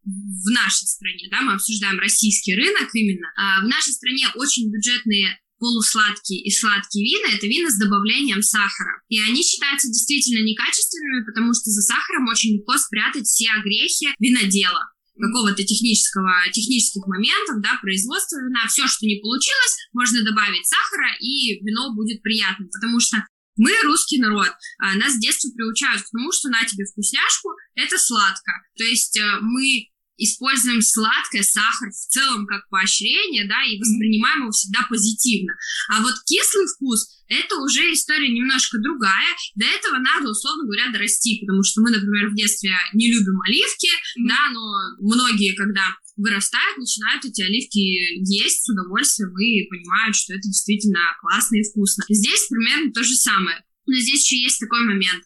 в 0.04 0.50
нашей 0.52 0.86
стране, 0.86 1.26
да, 1.30 1.42
мы 1.42 1.54
обсуждаем 1.54 1.98
российский 1.98 2.54
рынок 2.54 2.88
именно, 2.94 3.26
а 3.36 3.60
в 3.64 3.68
нашей 3.68 3.92
стране 3.92 4.26
очень 4.36 4.70
бюджетные 4.70 5.40
полусладкие 5.58 6.42
и 6.42 6.50
сладкие 6.50 7.04
вина– 7.04 7.34
это 7.36 7.46
вина 7.46 7.70
с 7.70 7.78
добавлением 7.78 8.42
сахара. 8.42 9.02
И 9.08 9.20
они 9.20 9.42
считаются 9.42 9.88
действительно 9.88 10.44
некачественными, 10.44 11.24
потому 11.24 11.52
что 11.54 11.70
за 11.70 11.82
сахаром 11.82 12.28
очень 12.28 12.56
легко 12.56 12.76
спрятать 12.78 13.26
все 13.26 13.50
огрехи 13.50 14.14
винодела 14.18 14.92
какого-то 15.18 15.64
технического, 15.64 16.44
технических 16.52 17.06
моментов, 17.06 17.62
да, 17.62 17.78
производства 17.80 18.36
вина, 18.36 18.68
все, 18.68 18.86
что 18.86 19.06
не 19.06 19.16
получилось, 19.16 19.88
можно 19.94 20.22
добавить 20.22 20.66
сахара, 20.66 21.16
и 21.20 21.56
вино 21.64 21.94
будет 21.94 22.22
приятным, 22.22 22.68
потому 22.68 23.00
что 23.00 23.24
мы 23.56 23.72
русский 23.84 24.20
народ, 24.20 24.52
а, 24.78 24.94
нас 24.96 25.14
с 25.14 25.18
детства 25.18 25.48
приучают 25.56 26.02
к 26.02 26.10
тому, 26.12 26.30
что 26.32 26.50
на 26.50 26.64
тебе 26.64 26.84
вкусняшку, 26.84 27.48
это 27.74 27.96
сладко. 27.96 28.52
То 28.76 28.84
есть 28.84 29.16
э, 29.16 29.38
мы 29.40 29.88
используем 30.16 30.82
сладкое, 30.82 31.42
сахар 31.42 31.90
в 31.90 32.08
целом 32.08 32.46
как 32.46 32.68
поощрение, 32.68 33.46
да, 33.46 33.62
и 33.64 33.78
воспринимаем 33.78 34.42
его 34.42 34.50
всегда 34.50 34.86
позитивно. 34.88 35.52
А 35.90 36.02
вот 36.02 36.14
кислый 36.26 36.66
вкус– 36.66 37.08
это 37.28 37.56
уже 37.56 37.92
история 37.92 38.28
немножко 38.28 38.78
другая. 38.78 39.34
До 39.54 39.66
этого 39.66 39.98
надо, 39.98 40.30
условно 40.30 40.64
говоря, 40.64 40.92
дорасти, 40.92 41.40
потому 41.40 41.62
что 41.62 41.80
мы, 41.82 41.90
например, 41.90 42.30
в 42.30 42.34
детстве 42.34 42.76
не 42.94 43.12
любим 43.12 43.40
оливки, 43.42 43.88
mm-hmm. 43.88 44.28
да, 44.28 44.50
но 44.52 44.62
многие, 45.00 45.54
когда 45.54 45.96
вырастают, 46.16 46.78
начинают 46.78 47.24
эти 47.24 47.42
оливки 47.42 47.78
есть 48.24 48.64
с 48.64 48.68
удовольствием 48.70 49.36
и 49.38 49.68
понимают, 49.68 50.16
что 50.16 50.32
это 50.32 50.48
действительно 50.48 51.00
классно 51.20 51.56
и 51.56 51.62
вкусно. 51.62 52.04
Здесь 52.08 52.46
примерно 52.48 52.92
то 52.92 53.02
же 53.02 53.14
самое. 53.14 53.62
Но 53.86 53.94
здесь 53.96 54.24
еще 54.24 54.42
есть 54.42 54.58
такой 54.58 54.80
момент 54.80 55.22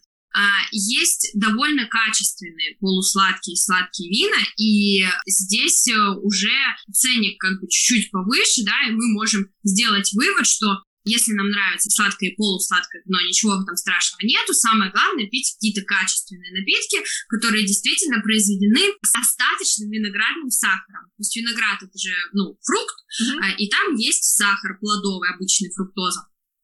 есть 0.71 1.31
довольно 1.35 1.87
качественные 1.87 2.77
полусладкие 2.79 3.57
сладкие 3.57 4.09
вина, 4.09 4.37
и 4.57 5.05
здесь 5.25 5.87
э, 5.87 5.97
уже 6.21 6.51
ценник 6.91 7.39
как 7.39 7.59
бы 7.59 7.67
чуть-чуть 7.67 8.11
повыше, 8.11 8.63
да, 8.63 8.87
и 8.87 8.91
мы 8.91 9.07
можем 9.13 9.47
сделать 9.63 10.11
вывод, 10.13 10.47
что 10.47 10.83
если 11.03 11.33
нам 11.33 11.49
нравится 11.49 11.89
сладкое 11.89 12.29
и 12.29 12.35
полусладкое 12.35 13.01
вино, 13.05 13.21
ничего 13.21 13.57
в 13.57 13.63
этом 13.63 13.75
страшного 13.75 14.21
нету. 14.21 14.53
Самое 14.53 14.91
главное 14.91 15.27
пить 15.27 15.53
какие-то 15.55 15.81
качественные 15.81 16.53
напитки, 16.53 17.01
которые 17.27 17.65
действительно 17.65 18.21
произведены 18.21 18.93
с 19.01 19.15
остаточным 19.15 19.89
виноградным 19.89 20.49
сахаром. 20.49 21.09
То 21.17 21.19
есть 21.19 21.35
виноград 21.35 21.81
это 21.81 21.97
же, 21.97 22.13
ну, 22.33 22.57
фрукт, 22.61 22.95
mm-hmm. 23.17 23.55
и 23.57 23.69
там 23.69 23.95
есть 23.95 24.23
сахар 24.23 24.77
плодовый, 24.79 25.33
обычный 25.33 25.71
фруктоза. 25.73 26.21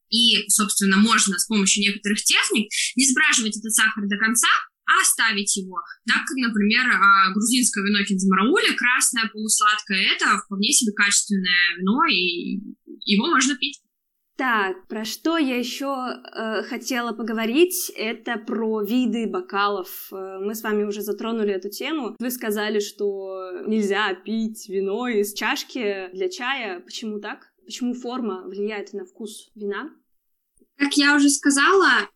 И, 0.10 0.48
собственно, 0.50 0.98
можно 0.98 1.38
с 1.38 1.46
помощью 1.48 1.84
некоторых 1.84 2.22
техник 2.24 2.70
не 2.96 3.08
сбраживать 3.08 3.58
этот 3.58 3.74
сахар 3.74 4.08
до 4.08 4.18
конца, 4.18 4.48
а 4.88 5.02
оставить 5.02 5.56
его. 5.58 5.82
Так, 6.08 6.24
например, 6.36 6.86
а, 6.88 7.32
грузинское 7.34 7.84
вино 7.84 8.04
кинзмараули, 8.06 8.74
красное, 8.76 9.30
полусладкое, 9.32 10.16
это 10.16 10.38
вполне 10.38 10.72
себе 10.72 10.94
качественное 10.94 11.78
вино, 11.78 12.06
и 12.10 12.60
его 13.04 13.28
можно 13.28 13.56
пить. 13.56 13.82
Так, 14.38 14.88
про 14.88 15.04
что 15.04 15.40
я 15.40 15.58
еще 15.58 15.88
э, 15.88 16.62
хотела 16.62 17.12
поговорить, 17.12 17.92
это 17.96 18.38
про 18.38 18.84
виды 18.84 19.26
бокалов. 19.26 20.10
Э, 20.12 20.38
мы 20.40 20.54
с 20.54 20.62
вами 20.62 20.84
уже 20.84 21.02
затронули 21.02 21.54
эту 21.54 21.72
тему. 21.72 22.16
Вы 22.20 22.30
сказали, 22.30 22.80
что 22.80 23.64
нельзя 23.66 24.14
пить 24.14 24.70
вино 24.70 25.08
из 25.08 25.34
чашки 25.34 26.12
для 26.14 26.30
чая. 26.30 26.82
Почему 26.82 27.20
так? 27.20 27.52
Почему 27.68 27.94
форма 27.94 28.48
влияет 28.48 28.94
на 28.94 29.06
вкус 29.06 29.52
вина? 29.54 29.92
Как 30.78 30.94
я 30.94 31.18
уже 31.18 31.30
сказала, 31.30 32.10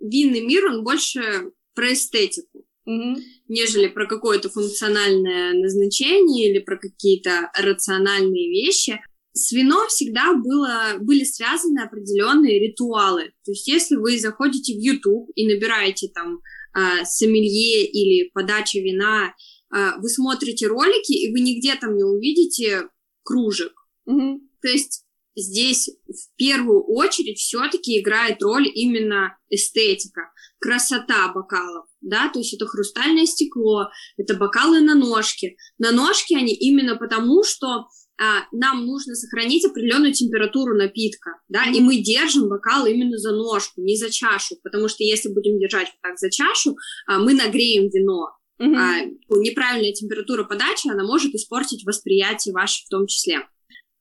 винный 0.00 0.40
мир, 0.40 0.64
он 0.64 0.82
больше 0.82 1.52
про 1.74 1.92
эстетику, 1.92 2.64
mm 2.88 3.16
нежели 3.46 3.88
про 3.88 4.06
какое-то 4.06 4.48
функциональное 4.48 5.52
назначение 5.52 6.50
или 6.50 6.60
про 6.60 6.78
какие-то 6.78 7.50
рациональные 7.54 8.48
вещи. 8.48 8.98
С 9.34 9.52
вином 9.52 9.88
всегда 9.88 10.32
было, 10.32 10.94
были 10.98 11.24
связаны 11.24 11.80
определенные 11.80 12.58
ритуалы. 12.58 13.32
То 13.44 13.50
есть, 13.50 13.68
если 13.68 13.96
вы 13.96 14.18
заходите 14.18 14.72
в 14.72 14.78
YouTube 14.78 15.28
и 15.34 15.46
набираете 15.46 16.08
там 16.14 16.40
э, 16.74 17.04
сомелье 17.04 17.84
или 17.84 18.30
подача 18.32 18.78
вина, 18.78 19.34
э, 19.76 19.98
вы 19.98 20.08
смотрите 20.08 20.66
ролики, 20.66 21.12
и 21.12 21.30
вы 21.30 21.40
нигде 21.40 21.74
там 21.74 21.94
не 21.94 22.04
увидите 22.04 22.88
кружек. 23.22 23.74
Mm-hmm. 24.08 24.38
То 24.64 24.70
есть 24.70 25.04
здесь 25.36 25.90
в 26.06 26.36
первую 26.38 26.82
очередь 26.84 27.38
все-таки 27.38 28.00
играет 28.00 28.42
роль 28.42 28.66
именно 28.66 29.36
эстетика, 29.50 30.32
красота 30.58 31.30
бокалов, 31.34 31.84
да, 32.00 32.30
то 32.30 32.38
есть 32.38 32.54
это 32.54 32.66
хрустальное 32.66 33.26
стекло, 33.26 33.88
это 34.16 34.34
бокалы 34.36 34.80
на 34.80 34.94
ножке. 34.94 35.56
На 35.76 35.92
ножке 35.92 36.38
они 36.38 36.54
именно 36.54 36.96
потому, 36.96 37.44
что 37.44 37.88
а, 38.18 38.46
нам 38.52 38.86
нужно 38.86 39.14
сохранить 39.14 39.66
определенную 39.66 40.14
температуру 40.14 40.74
напитка, 40.74 41.32
да, 41.48 41.64
и 41.66 41.80
мы 41.80 41.98
держим 41.98 42.48
бокал 42.48 42.86
именно 42.86 43.18
за 43.18 43.32
ножку, 43.32 43.82
не 43.82 43.98
за 43.98 44.10
чашу, 44.10 44.56
потому 44.62 44.88
что 44.88 45.04
если 45.04 45.28
будем 45.28 45.58
держать 45.58 45.88
вот 45.88 46.00
так 46.00 46.18
за 46.18 46.30
чашу, 46.30 46.74
а, 47.06 47.18
мы 47.18 47.34
нагреем 47.34 47.90
вино. 47.90 48.30
Mm-hmm. 48.62 48.76
А, 48.76 49.36
неправильная 49.36 49.92
температура 49.92 50.44
подачи, 50.44 50.88
она 50.88 51.04
может 51.04 51.34
испортить 51.34 51.84
восприятие 51.84 52.54
ваше 52.54 52.86
в 52.86 52.88
том 52.88 53.06
числе. 53.06 53.42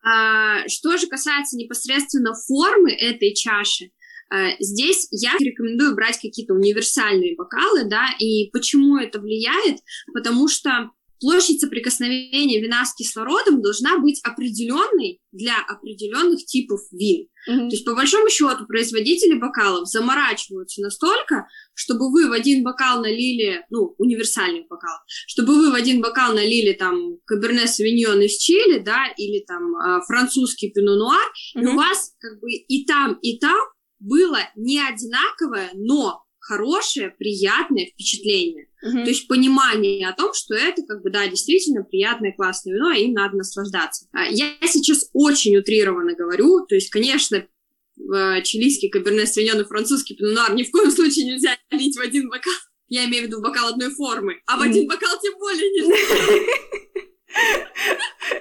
А, 0.04 0.68
что 0.68 0.98
же 0.98 1.08
касается 1.08 1.58
непосредственно 1.58 2.34
формы 2.34 2.92
этой 2.92 3.34
чаши, 3.34 3.92
а, 4.30 4.52
здесь 4.60 5.08
я 5.12 5.34
рекомендую 5.40 5.96
брать 5.96 6.20
какие-то 6.20 6.54
универсальные 6.54 7.36
бокалы, 7.36 7.86
да, 7.86 8.08
и 8.20 8.50
почему 8.52 8.98
это 8.98 9.20
влияет? 9.20 9.80
Потому 10.14 10.48
что 10.48 10.90
площадь 11.20 11.62
соприкосновения 11.62 12.62
вина 12.62 12.86
с 12.86 12.94
кислородом 12.94 13.62
должна 13.62 13.98
быть 13.98 14.20
определенной 14.24 15.20
для 15.32 15.56
определенных 15.68 16.46
типов 16.46 16.82
вин. 16.92 17.28
Mm-hmm. 17.50 17.70
То 17.70 17.76
есть, 17.76 17.86
по 17.86 17.96
большому 17.96 18.30
счету, 18.30 18.66
производители 18.68 19.40
бокалов 19.40 19.88
заморачиваются 19.88 20.82
настолько, 20.82 21.48
чтобы 21.74 22.12
вы 22.12 22.30
в 22.30 22.32
один 22.32 22.64
бокал 22.64 23.02
налили, 23.02 23.66
ну, 23.70 23.96
универсальный 23.98 24.66
бокал, 24.70 24.98
чтобы 25.28 25.56
вы 25.56 25.72
в 25.72 25.76
один 25.76 26.02
бокал 26.02 26.34
налили 26.34 26.74
там 26.74 27.18
каберне 27.26 27.68
савиньон 27.68 28.22
из 28.22 28.38
Чили, 28.38 28.80
да, 28.80 29.08
или 29.18 29.44
там 29.46 29.76
а, 29.76 30.02
французский 30.02 30.72
пино-нуар, 30.72 31.32
mm-hmm. 31.56 31.64
и 31.64 31.68
у 31.68 31.76
вас 31.76 32.14
как 32.20 32.40
бы 32.40 32.52
и 32.52 32.86
там, 32.86 33.18
и 33.22 33.40
там 33.40 33.60
было 34.00 34.40
не 34.56 34.80
одинаковое, 34.80 35.72
но 35.76 36.24
хорошее, 36.44 37.16
приятное 37.18 37.86
впечатление. 37.86 38.68
Uh-huh. 38.86 39.04
То 39.04 39.10
есть 39.10 39.28
понимание 39.30 40.08
о 40.10 40.14
том, 40.14 40.34
что 40.34 40.56
это 40.56 40.84
как 40.84 41.02
бы, 41.02 41.10
да, 41.10 41.26
действительно 41.28 41.84
приятное, 41.84 42.34
классное 42.34 42.74
вино, 42.74 42.92
и 42.92 43.06
им 43.06 43.14
надо 43.14 43.38
наслаждаться. 43.38 44.08
А, 44.12 44.26
я 44.26 44.52
сейчас 44.66 45.10
очень 45.14 45.56
утрированно 45.56 46.16
говорю, 46.16 46.66
то 46.68 46.76
есть, 46.76 46.90
конечно, 46.90 47.48
в 47.96 48.42
чилийский 48.42 48.90
каберне 48.90 49.26
свиньон 49.26 49.64
французский 49.66 50.16
пинонуар 50.16 50.54
ни 50.54 50.64
в 50.64 50.72
коем 50.72 50.92
случае 50.92 51.26
нельзя 51.26 51.58
лить 51.72 51.96
в 51.96 52.02
один 52.02 52.30
бокал. 52.30 52.54
Я 52.90 53.06
имею 53.06 53.24
в 53.24 53.28
виду 53.28 53.42
бокал 53.42 53.70
одной 53.70 53.90
формы, 53.92 54.42
а 54.46 54.58
в 54.58 54.62
один 54.62 54.88
бокал 54.88 55.18
тем 55.22 55.34
более 55.40 55.72
нельзя. 55.72 55.96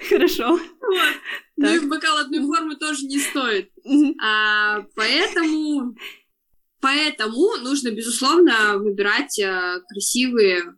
Хорошо. 0.09 0.59
Ну 1.57 1.75
и 1.75 1.79
в 1.79 1.89
бокал 1.89 2.19
одной 2.19 2.41
формы 2.41 2.77
тоже 2.77 3.07
не 3.07 3.19
стоит. 3.19 3.71
А, 4.21 4.83
поэтому, 4.97 5.95
поэтому 6.83 7.57
нужно, 7.63 7.91
безусловно, 7.91 8.77
выбирать 8.77 9.39
а, 9.41 9.81
красивые 9.89 10.75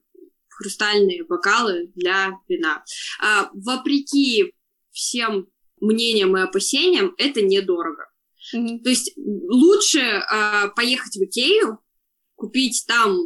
хрустальные 0.49 1.25
бокалы 1.25 1.91
для 1.97 2.39
вина. 2.49 2.85
А, 3.21 3.51
вопреки 3.55 4.55
всем 4.93 5.49
мнениям 5.81 6.37
и 6.37 6.43
опасениям, 6.43 7.15
это 7.19 7.43
недорого. 7.43 8.07
Mm-hmm. 8.55 8.83
То 8.85 8.91
есть 8.91 9.13
лучше 9.17 10.01
а, 10.01 10.69
поехать 10.69 11.17
в 11.17 11.25
Икею, 11.25 11.81
купить 12.37 12.85
там 12.87 13.19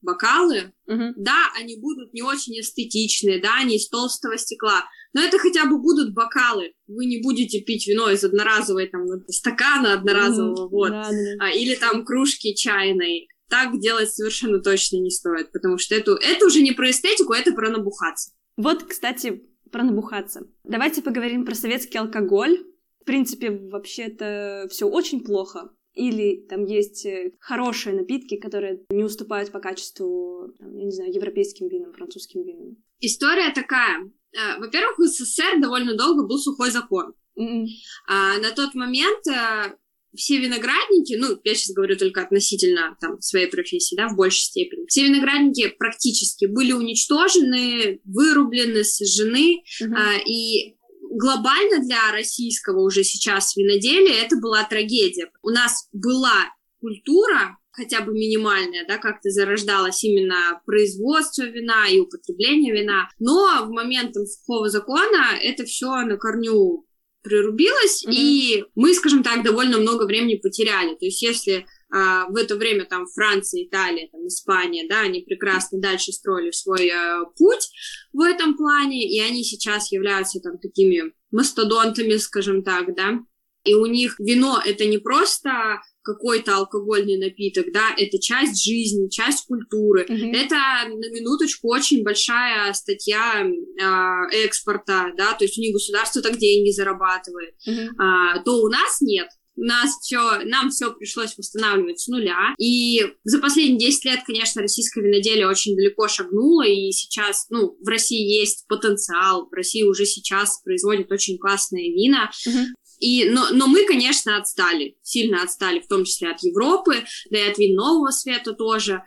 бокалы, 0.00 0.72
uh-huh. 0.88 1.12
да, 1.16 1.50
они 1.56 1.76
будут 1.76 2.12
не 2.14 2.22
очень 2.22 2.58
эстетичные, 2.58 3.40
да, 3.40 3.58
они 3.58 3.76
из 3.76 3.88
толстого 3.88 4.38
стекла, 4.38 4.84
но 5.12 5.22
это 5.22 5.38
хотя 5.38 5.66
бы 5.66 5.80
будут 5.80 6.14
бокалы. 6.14 6.72
Вы 6.86 7.06
не 7.06 7.20
будете 7.22 7.60
пить 7.60 7.86
вино 7.86 8.10
из 8.10 8.24
одноразовой 8.24 8.88
там 8.88 9.06
стакана 9.28 9.94
одноразового, 9.94 10.66
uh-huh. 10.66 10.70
вот, 10.70 10.90
да, 10.90 11.10
да. 11.10 11.46
А, 11.46 11.50
или 11.50 11.74
там 11.74 12.04
кружки 12.04 12.54
чайной. 12.54 13.28
Так 13.48 13.78
делать 13.80 14.10
совершенно 14.10 14.60
точно 14.60 14.98
не 14.98 15.10
стоит, 15.10 15.52
потому 15.52 15.78
что 15.78 15.94
это, 15.94 16.18
это 16.20 16.46
уже 16.46 16.60
не 16.60 16.72
про 16.72 16.90
эстетику, 16.90 17.32
это 17.32 17.52
про 17.52 17.70
набухаться. 17.70 18.32
Вот, 18.56 18.84
кстати, 18.84 19.42
про 19.72 19.82
набухаться. 19.82 20.46
Давайте 20.64 21.00
поговорим 21.00 21.46
про 21.46 21.54
советский 21.54 21.98
алкоголь. 21.98 22.58
В 23.00 23.04
принципе, 23.04 23.50
вообще 23.50 24.02
это 24.02 24.66
все 24.70 24.86
очень 24.86 25.24
плохо 25.24 25.70
или 25.98 26.46
там 26.48 26.64
есть 26.64 27.04
э, 27.06 27.32
хорошие 27.40 27.96
напитки, 27.96 28.36
которые 28.36 28.84
не 28.90 29.02
уступают 29.02 29.50
по 29.50 29.58
качеству, 29.58 30.54
там, 30.58 30.76
я 30.76 30.84
не 30.84 30.92
знаю, 30.92 31.12
европейским 31.12 31.68
винам, 31.68 31.92
французским 31.92 32.42
винам? 32.42 32.76
История 33.00 33.52
такая. 33.52 34.10
Э, 34.32 34.58
во-первых, 34.58 34.98
в 34.98 35.06
СССР 35.06 35.60
довольно 35.60 35.96
долго 35.96 36.26
был 36.26 36.38
сухой 36.38 36.70
закон. 36.70 37.14
Mm-hmm. 37.38 37.66
А, 38.08 38.38
на 38.38 38.50
тот 38.50 38.74
момент 38.74 39.26
а, 39.28 39.72
все 40.16 40.38
виноградники, 40.38 41.14
ну, 41.16 41.38
я 41.44 41.54
сейчас 41.54 41.74
говорю 41.74 41.96
только 41.96 42.22
относительно 42.22 42.96
там, 43.00 43.20
своей 43.20 43.46
профессии, 43.46 43.94
да, 43.96 44.08
в 44.08 44.16
большей 44.16 44.40
степени, 44.40 44.86
все 44.88 45.04
виноградники 45.04 45.68
практически 45.78 46.46
были 46.46 46.72
уничтожены, 46.72 48.00
вырублены, 48.04 48.82
сожжены, 48.84 49.62
mm-hmm. 49.80 49.94
а, 49.94 50.18
и 50.26 50.76
глобально 51.10 51.84
для 51.84 52.12
российского 52.12 52.80
уже 52.84 53.04
сейчас 53.04 53.56
виноделия 53.56 54.20
это 54.22 54.36
была 54.36 54.64
трагедия. 54.64 55.30
У 55.42 55.50
нас 55.50 55.88
была 55.92 56.52
культура, 56.80 57.58
хотя 57.78 58.00
бы 58.00 58.12
минимальная, 58.12 58.84
да, 58.86 58.98
как-то 58.98 59.30
зарождалось 59.30 60.02
именно 60.02 60.60
производство 60.66 61.44
вина 61.44 61.86
и 61.88 62.00
употребление 62.00 62.74
вина, 62.74 63.08
но 63.20 63.64
в 63.64 63.70
момент 63.70 64.14
там, 64.14 64.26
сухого 64.26 64.68
закона 64.68 65.38
это 65.40 65.64
все 65.64 65.86
на 66.02 66.16
корню 66.16 66.84
прирубилось, 67.22 68.04
mm-hmm. 68.04 68.12
и 68.12 68.64
мы, 68.74 68.94
скажем 68.94 69.22
так, 69.22 69.44
довольно 69.44 69.78
много 69.78 70.04
времени 70.04 70.34
потеряли. 70.34 70.96
То 70.96 71.04
есть 71.04 71.22
если 71.22 71.66
а, 71.90 72.26
в 72.28 72.36
это 72.36 72.56
время 72.56 72.84
там 72.84 73.06
Франция, 73.06 73.64
Италия, 73.64 74.08
там 74.10 74.26
Испания, 74.26 74.86
да, 74.88 75.02
они 75.02 75.20
прекрасно 75.20 75.80
дальше 75.80 76.12
строили 76.12 76.50
свой 76.50 76.90
а, 76.90 77.24
путь 77.36 77.70
в 78.12 78.20
этом 78.20 78.56
плане, 78.56 79.08
и 79.08 79.20
они 79.20 79.44
сейчас 79.44 79.92
являются 79.92 80.40
там 80.40 80.58
такими 80.58 81.12
мастодонтами, 81.30 82.16
скажем 82.16 82.62
так, 82.64 82.94
да, 82.96 83.20
и 83.64 83.74
у 83.74 83.86
них 83.86 84.18
вино 84.18 84.60
это 84.64 84.86
не 84.86 84.98
просто 84.98 85.80
какой-то 86.08 86.56
алкогольный 86.56 87.18
напиток, 87.18 87.66
да, 87.70 87.90
это 87.94 88.18
часть 88.18 88.64
жизни, 88.64 89.10
часть 89.10 89.46
культуры. 89.46 90.06
Mm-hmm. 90.08 90.32
Это 90.34 90.54
на 90.54 91.10
минуточку 91.12 91.68
очень 91.68 92.02
большая 92.02 92.72
статья 92.72 93.44
э, 93.44 94.44
экспорта, 94.44 95.12
да, 95.18 95.34
то 95.34 95.44
есть 95.44 95.58
у 95.58 95.60
них 95.60 95.74
государство 95.74 96.22
так 96.22 96.38
деньги 96.38 96.70
зарабатывает, 96.70 97.54
mm-hmm. 97.68 97.88
а, 97.98 98.42
то 98.42 98.62
у 98.62 98.68
нас 98.68 99.02
нет 99.02 99.28
нас 99.60 99.98
все, 100.00 100.44
нам 100.44 100.70
все 100.70 100.92
пришлось 100.92 101.36
восстанавливать 101.36 101.98
с 101.98 102.06
нуля. 102.06 102.54
И 102.58 103.04
за 103.24 103.40
последние 103.40 103.90
10 103.90 104.04
лет, 104.04 104.20
конечно, 104.24 104.62
российское 104.62 105.02
виноделие 105.02 105.48
очень 105.48 105.74
далеко 105.74 106.06
шагнуло, 106.06 106.64
и 106.64 106.92
сейчас, 106.92 107.46
ну, 107.50 107.76
в 107.82 107.88
России 107.88 108.38
есть 108.38 108.66
потенциал, 108.68 109.48
в 109.48 109.52
России 109.52 109.82
уже 109.82 110.06
сейчас 110.06 110.62
производят 110.62 111.10
очень 111.10 111.38
классные 111.38 111.92
вина. 111.92 112.30
Uh-huh. 112.46 112.66
И, 112.98 113.28
но, 113.30 113.48
но 113.52 113.66
мы, 113.66 113.84
конечно, 113.84 114.36
отстали, 114.36 114.96
сильно 115.02 115.42
отстали, 115.42 115.80
в 115.80 115.86
том 115.86 116.04
числе 116.04 116.30
от 116.30 116.42
Европы, 116.42 117.04
да 117.30 117.38
и 117.38 117.50
от 117.50 117.58
вин 117.58 117.78
света 118.10 118.52
тоже, 118.52 119.02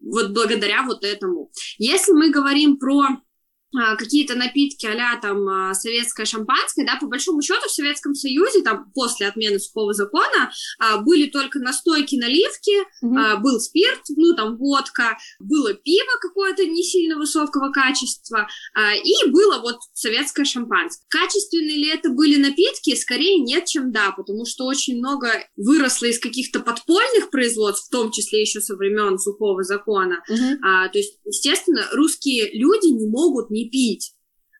вот 0.00 0.30
благодаря 0.30 0.82
вот 0.82 1.04
этому. 1.04 1.50
Если 1.78 2.12
мы 2.12 2.30
говорим 2.30 2.78
про 2.78 3.20
какие-то 3.96 4.34
напитки 4.34 4.86
а 4.86 5.20
там 5.20 5.48
а, 5.48 5.74
советское 5.74 6.26
шампанское, 6.26 6.84
да, 6.84 6.96
по 7.00 7.06
большому 7.06 7.42
счету 7.42 7.68
в 7.68 7.72
Советском 7.72 8.14
Союзе, 8.14 8.62
там, 8.62 8.90
после 8.94 9.26
отмены 9.26 9.58
сухого 9.58 9.92
закона, 9.92 10.50
а, 10.78 10.98
были 10.98 11.26
только 11.26 11.58
настойки, 11.58 12.16
наливки, 12.16 12.76
mm-hmm. 13.04 13.40
был 13.40 13.60
спирт, 13.60 14.02
ну, 14.16 14.34
там, 14.34 14.56
водка, 14.56 15.16
было 15.38 15.74
пиво 15.74 16.10
какое-то 16.20 16.64
не 16.64 16.82
сильно 16.82 17.16
высокого 17.16 17.70
качества, 17.72 18.48
и 19.04 19.30
было 19.30 19.60
вот 19.60 19.76
советское 19.92 20.44
шампанское. 20.44 21.04
Качественные 21.08 21.76
ли 21.76 21.88
это 21.88 22.10
были 22.10 22.36
напитки? 22.36 22.94
Скорее 22.94 23.38
нет, 23.38 23.66
чем 23.66 23.92
да, 23.92 24.12
потому 24.12 24.44
что 24.44 24.64
очень 24.64 24.98
много 24.98 25.28
выросло 25.56 26.06
из 26.06 26.18
каких-то 26.18 26.60
подпольных 26.60 27.30
производств, 27.30 27.88
в 27.88 27.90
том 27.90 28.10
числе 28.10 28.42
еще 28.42 28.60
со 28.60 28.76
времен 28.76 29.18
сухого 29.18 29.62
закона. 29.62 30.22
Mm-hmm. 30.30 30.90
то 30.92 30.98
есть, 30.98 31.18
естественно, 31.24 31.86
русские 31.92 32.50
люди 32.52 32.88
не 32.92 33.08
могут 33.08 33.50
не 33.50 33.65
пить. 33.68 34.12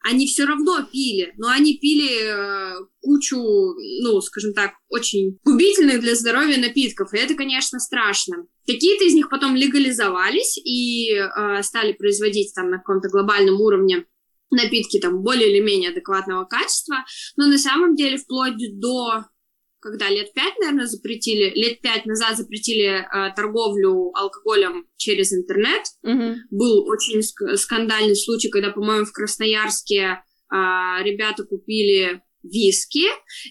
Они 0.09 0.27
все 0.27 0.45
равно 0.45 0.87
пили, 0.93 1.33
но 1.37 1.49
они 1.49 1.79
пили 1.79 2.11
э, 2.23 2.87
кучу, 3.01 3.37
ну, 4.03 4.21
скажем 4.21 4.53
так, 4.55 4.75
очень 4.89 5.39
губительных 5.43 6.01
для 6.01 6.15
здоровья 6.15 6.59
напитков, 6.59 7.13
и 7.13 7.19
это, 7.19 7.35
конечно, 7.35 7.81
страшно. 7.81 8.47
Какие-то 8.69 9.05
из 9.05 9.15
них 9.15 9.29
потом 9.29 9.57
легализовались 9.57 10.59
и 10.59 11.13
э, 11.13 11.63
стали 11.65 11.93
производить 11.93 12.55
там 12.55 12.71
на 12.71 12.79
каком-то 12.79 13.09
глобальном 13.09 13.61
уровне 13.61 14.07
напитки 14.51 15.01
там 15.01 15.23
более 15.23 15.51
или 15.51 15.61
менее 15.61 15.91
адекватного 15.91 16.45
качества, 16.45 17.05
но 17.37 17.47
на 17.47 17.59
самом 17.59 17.97
деле 17.97 18.17
вплоть 18.17 18.55
до 18.79 19.25
когда 19.87 20.11
лет 20.11 20.33
пять, 20.35 20.59
наверное, 20.59 20.87
запретили, 20.87 21.53
лет 21.55 21.81
пять 21.81 22.07
назад 22.07 22.37
запретили 22.37 22.89
э, 22.89 23.33
торговлю 23.37 24.11
алкоголем 24.15 24.87
через 24.97 25.33
интернет. 25.33 25.83
Mm-hmm. 26.05 26.35
Был 26.51 26.89
очень 26.89 27.21
ск- 27.21 27.57
скандальный 27.57 28.17
случай, 28.17 28.49
когда, 28.49 28.73
по-моему, 28.73 29.05
в 29.05 29.13
Красноярске 29.13 30.03
э, 30.03 30.57
ребята 31.05 31.45
купили 31.45 32.21
виски, 32.51 33.05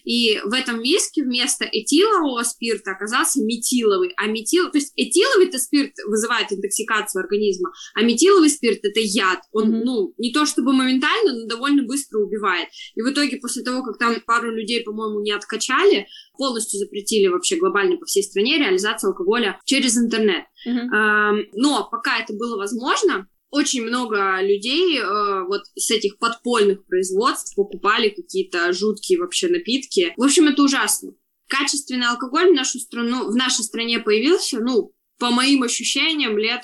и 0.04 0.40
в 0.44 0.52
этом 0.52 0.80
виске 0.80 1.22
вместо 1.22 1.64
этилового 1.64 2.42
спирта 2.42 2.92
оказался 2.92 3.42
метиловый, 3.42 4.12
а 4.16 4.26
метил, 4.26 4.70
то 4.70 4.78
есть 4.78 4.92
этиловый-то 4.96 5.58
спирт 5.58 5.92
вызывает 6.06 6.52
интоксикацию 6.52 7.20
организма, 7.20 7.70
а 7.94 8.02
метиловый 8.02 8.50
спирт 8.50 8.80
это 8.82 9.00
яд, 9.00 9.40
он, 9.52 9.72
mm-hmm. 9.72 9.82
ну, 9.84 10.14
не 10.18 10.32
то 10.32 10.46
чтобы 10.46 10.72
моментально, 10.72 11.32
но 11.32 11.46
довольно 11.46 11.84
быстро 11.84 12.18
убивает, 12.18 12.68
и 12.94 13.02
в 13.02 13.10
итоге 13.10 13.38
после 13.38 13.62
того, 13.62 13.82
как 13.82 13.98
там 13.98 14.16
пару 14.26 14.50
людей, 14.50 14.82
по-моему, 14.82 15.20
не 15.20 15.32
откачали, 15.32 16.06
полностью 16.38 16.78
запретили 16.78 17.28
вообще 17.28 17.56
глобально 17.56 17.96
по 17.96 18.06
всей 18.06 18.22
стране 18.22 18.58
реализацию 18.58 19.10
алкоголя 19.10 19.58
через 19.64 19.96
интернет. 19.96 20.44
Mm-hmm. 20.66 21.50
Но 21.54 21.88
пока 21.90 22.18
это 22.18 22.32
было 22.34 22.56
возможно, 22.56 23.28
очень 23.56 23.82
много 23.82 24.40
людей 24.40 24.98
э, 24.98 25.44
вот 25.48 25.62
с 25.74 25.90
этих 25.90 26.18
подпольных 26.18 26.86
производств 26.86 27.56
покупали 27.56 28.10
какие-то 28.10 28.72
жуткие 28.72 29.18
вообще 29.18 29.48
напитки. 29.48 30.12
В 30.16 30.22
общем, 30.22 30.46
это 30.46 30.62
ужасно. 30.62 31.12
Качественный 31.48 32.06
алкоголь 32.06 32.50
в 32.50 32.54
нашу 32.54 32.78
страну, 32.78 33.30
в 33.30 33.34
нашей 33.34 33.64
стране 33.64 33.98
появился, 34.00 34.60
ну, 34.60 34.92
по 35.18 35.30
моим 35.30 35.62
ощущениям, 35.62 36.36
лет, 36.36 36.62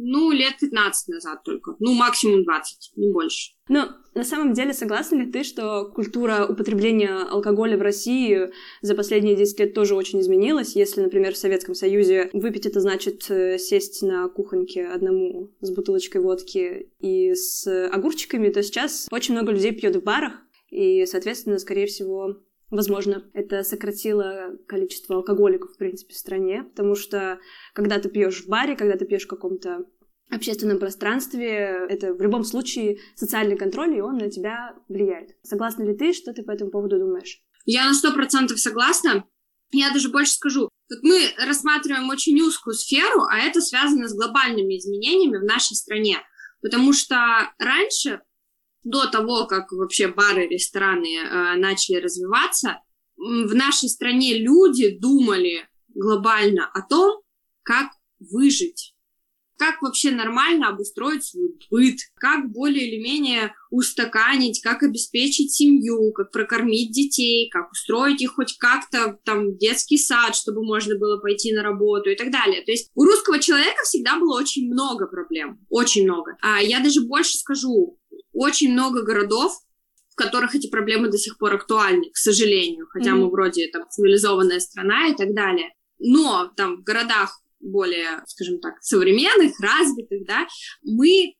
ну, 0.00 0.30
лет 0.30 0.54
15 0.60 1.08
назад 1.08 1.42
только. 1.42 1.74
Ну, 1.80 1.92
максимум 1.92 2.44
20, 2.44 2.92
не 2.96 3.12
больше. 3.12 3.52
Ну, 3.68 3.82
на 4.14 4.24
самом 4.24 4.52
деле, 4.52 4.72
согласна 4.72 5.16
ли 5.16 5.30
ты, 5.30 5.42
что 5.42 5.86
культура 5.86 6.46
употребления 6.48 7.24
алкоголя 7.28 7.76
в 7.76 7.82
России 7.82 8.50
за 8.80 8.94
последние 8.94 9.36
10 9.36 9.58
лет 9.60 9.74
тоже 9.74 9.94
очень 9.94 10.20
изменилась? 10.20 10.76
Если, 10.76 11.00
например, 11.00 11.34
в 11.34 11.38
Советском 11.38 11.74
Союзе 11.74 12.30
выпить 12.32 12.66
это 12.66 12.80
значит 12.80 13.28
э, 13.28 13.58
сесть 13.58 14.02
на 14.02 14.28
кухоньке 14.28 14.86
одному 14.86 15.50
с 15.60 15.70
бутылочкой 15.70 16.20
водки 16.20 16.90
и 17.00 17.34
с 17.34 17.66
огурчиками, 17.88 18.50
то 18.50 18.62
сейчас 18.62 19.08
очень 19.10 19.34
много 19.34 19.52
людей 19.52 19.72
пьет 19.72 19.96
в 19.96 20.02
барах, 20.02 20.32
и, 20.70 21.06
соответственно, 21.06 21.58
скорее 21.58 21.86
всего, 21.86 22.36
Возможно, 22.70 23.24
это 23.32 23.62
сократило 23.62 24.56
количество 24.66 25.16
алкоголиков, 25.16 25.72
в 25.72 25.78
принципе, 25.78 26.12
в 26.12 26.18
стране, 26.18 26.64
потому 26.64 26.94
что 26.94 27.38
когда 27.72 27.98
ты 27.98 28.08
пьешь 28.08 28.44
в 28.44 28.48
баре, 28.48 28.76
когда 28.76 28.96
ты 28.96 29.06
пьешь 29.06 29.24
в 29.24 29.28
каком-то 29.28 29.86
общественном 30.30 30.78
пространстве, 30.78 31.86
это 31.88 32.12
в 32.12 32.20
любом 32.20 32.44
случае 32.44 32.98
социальный 33.14 33.56
контроль, 33.56 33.96
и 33.96 34.02
он 34.02 34.18
на 34.18 34.30
тебя 34.30 34.76
влияет. 34.88 35.36
Согласна 35.42 35.84
ли 35.84 35.96
ты? 35.96 36.12
Что 36.12 36.34
ты 36.34 36.42
по 36.42 36.50
этому 36.50 36.70
поводу 36.70 36.98
думаешь? 36.98 37.40
Я 37.64 37.86
на 37.86 37.94
сто 37.94 38.12
процентов 38.12 38.60
согласна. 38.60 39.24
Я 39.70 39.90
даже 39.92 40.10
больше 40.10 40.32
скажу, 40.32 40.68
Тут 40.88 41.02
мы 41.02 41.34
рассматриваем 41.36 42.08
очень 42.08 42.40
узкую 42.40 42.74
сферу, 42.74 43.24
а 43.30 43.38
это 43.38 43.60
связано 43.60 44.08
с 44.08 44.14
глобальными 44.14 44.78
изменениями 44.78 45.36
в 45.36 45.44
нашей 45.44 45.76
стране. 45.76 46.18
Потому 46.62 46.94
что 46.94 47.52
раньше, 47.58 48.22
до 48.84 49.06
того, 49.06 49.46
как 49.46 49.72
вообще 49.72 50.08
бары, 50.08 50.48
рестораны 50.48 51.16
э, 51.16 51.56
начали 51.56 51.96
развиваться, 51.96 52.82
в 53.16 53.54
нашей 53.54 53.88
стране 53.88 54.38
люди 54.38 54.96
думали 54.96 55.68
глобально 55.88 56.70
о 56.72 56.82
том, 56.82 57.20
как 57.62 57.90
выжить 58.20 58.94
как 59.58 59.82
вообще 59.82 60.12
нормально 60.12 60.68
обустроить 60.68 61.24
свой 61.24 61.50
быт, 61.68 61.98
как 62.14 62.50
более 62.50 62.88
или 62.88 63.02
менее 63.02 63.54
устаканить, 63.70 64.62
как 64.62 64.82
обеспечить 64.82 65.52
семью, 65.52 66.12
как 66.12 66.30
прокормить 66.30 66.92
детей, 66.92 67.50
как 67.50 67.70
устроить 67.72 68.22
их 68.22 68.36
хоть 68.36 68.56
как-то 68.56 69.18
там 69.24 69.58
детский 69.58 69.98
сад, 69.98 70.36
чтобы 70.36 70.64
можно 70.64 70.96
было 70.96 71.18
пойти 71.18 71.52
на 71.52 71.62
работу 71.62 72.08
и 72.08 72.16
так 72.16 72.30
далее. 72.30 72.62
То 72.64 72.70
есть 72.70 72.88
у 72.94 73.04
русского 73.04 73.40
человека 73.40 73.82
всегда 73.82 74.18
было 74.18 74.38
очень 74.38 74.72
много 74.72 75.06
проблем, 75.06 75.58
очень 75.68 76.04
много. 76.04 76.36
А 76.40 76.62
я 76.62 76.80
даже 76.80 77.02
больше 77.02 77.36
скажу, 77.36 77.98
очень 78.38 78.72
много 78.72 79.02
городов, 79.02 79.52
в 80.10 80.14
которых 80.14 80.54
эти 80.54 80.68
проблемы 80.68 81.08
до 81.08 81.18
сих 81.18 81.38
пор 81.38 81.54
актуальны, 81.54 82.10
к 82.12 82.16
сожалению, 82.16 82.86
хотя 82.90 83.10
mm-hmm. 83.10 83.16
мы 83.16 83.30
вроде 83.30 83.68
там 83.68 83.88
цивилизованная 83.90 84.60
страна 84.60 85.08
и 85.08 85.14
так 85.14 85.34
далее. 85.34 85.72
Но 85.98 86.50
там 86.56 86.76
в 86.76 86.82
городах 86.84 87.40
более, 87.60 88.22
скажем 88.26 88.60
так, 88.60 88.74
современных, 88.80 89.58
развитых, 89.60 90.24
да, 90.26 90.46
мы 90.82 91.34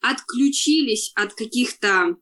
отключились 0.00 1.12
от 1.14 1.34
каких-то 1.34 2.16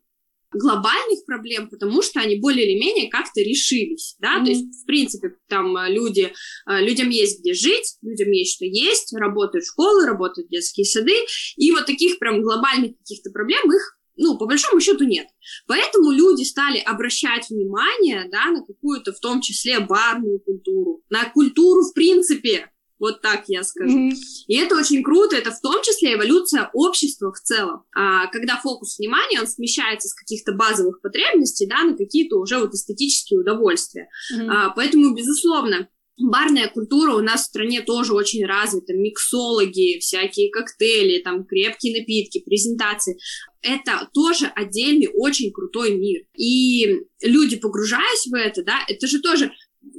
глобальных 0.51 1.25
проблем, 1.27 1.69
потому 1.69 2.03
что 2.03 2.21
они 2.21 2.37
более 2.37 2.67
или 2.67 2.79
менее 2.79 3.11
как-то 3.11 3.41
решились, 3.41 4.17
да, 4.19 4.39
mm-hmm. 4.39 4.45
то 4.45 4.51
есть, 4.51 4.83
в 4.83 4.87
принципе, 4.87 5.29
там 5.49 5.77
э, 5.77 5.93
люди, 5.93 6.33
э, 6.71 6.81
людям 6.81 7.11
есть 7.11 7.41
где 7.41 7.53
жить, 7.53 7.97
людям 8.03 8.31
есть 8.31 8.57
что 8.57 8.65
есть, 8.65 9.15
работают 9.15 9.67
школы, 9.67 10.07
работают 10.07 10.49
детские 10.49 10.87
сады, 10.87 11.15
и 11.57 11.71
вот 11.73 11.87
таких 11.87 12.19
прям 12.19 12.43
глобальных 12.43 12.97
каких-то 12.97 13.31
проблем 13.31 13.71
их 13.71 13.98
ну, 14.19 14.37
по 14.37 14.47
большому 14.47 14.81
счету 14.81 15.05
нет. 15.05 15.29
Поэтому 15.67 16.11
люди 16.11 16.43
стали 16.43 16.79
обращать 16.79 17.49
внимание, 17.49 18.29
да, 18.31 18.51
на 18.51 18.65
какую-то, 18.65 19.13
в 19.13 19.21
том 19.21 19.41
числе, 19.41 19.81
барную 19.81 20.41
культуру, 20.41 21.03
на 21.09 21.25
культуру 21.31 21.83
в 21.83 21.95
принципе, 21.95 22.71
вот 22.99 23.23
так 23.23 23.45
я 23.47 23.63
скажу. 23.63 23.97
Mm-hmm. 23.97 24.15
И 24.49 24.57
это 24.57 24.77
очень 24.77 25.03
круто, 25.03 25.37
это 25.37 25.53
в 25.53 25.61
том 25.61 25.83
числе 25.83 26.15
эволюция 26.15 26.69
общества 26.73 27.33
в 27.33 27.41
целом. 27.41 27.85
А, 27.95 28.27
когда 28.27 28.57
фокус 28.57 28.99
внимания, 28.99 29.41
он 29.41 29.47
смещается 29.47 30.09
с 30.09 30.15
каких-то 30.15 30.53
базовых 30.53 31.01
потребностей, 31.01 31.67
да, 31.67 31.85
на 31.85 31.97
какие-то 31.97 32.39
уже 32.39 32.59
вот 32.59 32.75
эстетические 32.75 33.41
удовольствия. 33.41 34.09
Mm-hmm. 34.35 34.49
А, 34.51 34.71
поэтому, 34.71 35.15
безусловно, 35.15 35.89
барная 36.19 36.69
культура 36.69 37.15
у 37.15 37.21
нас 37.21 37.43
в 37.43 37.47
стране 37.47 37.83
тоже 37.83 38.13
очень 38.13 38.45
развита, 38.45 38.93
миксологи, 38.93 39.99
всякие 40.01 40.51
коктейли, 40.51 41.23
там 41.23 41.45
крепкие 41.45 42.01
напитки, 42.01 42.43
презентации. 42.45 43.19
Это 43.63 44.09
тоже 44.15 44.47
отдельный 44.47 45.09
очень 45.13 45.53
крутой 45.53 45.97
мир. 45.97 46.23
И 46.37 47.01
люди, 47.23 47.57
погружаясь 47.57 48.27
в 48.27 48.35
это, 48.35 48.63
да, 48.63 48.81
это 48.89 49.07
же 49.07 49.21
тоже 49.21 49.53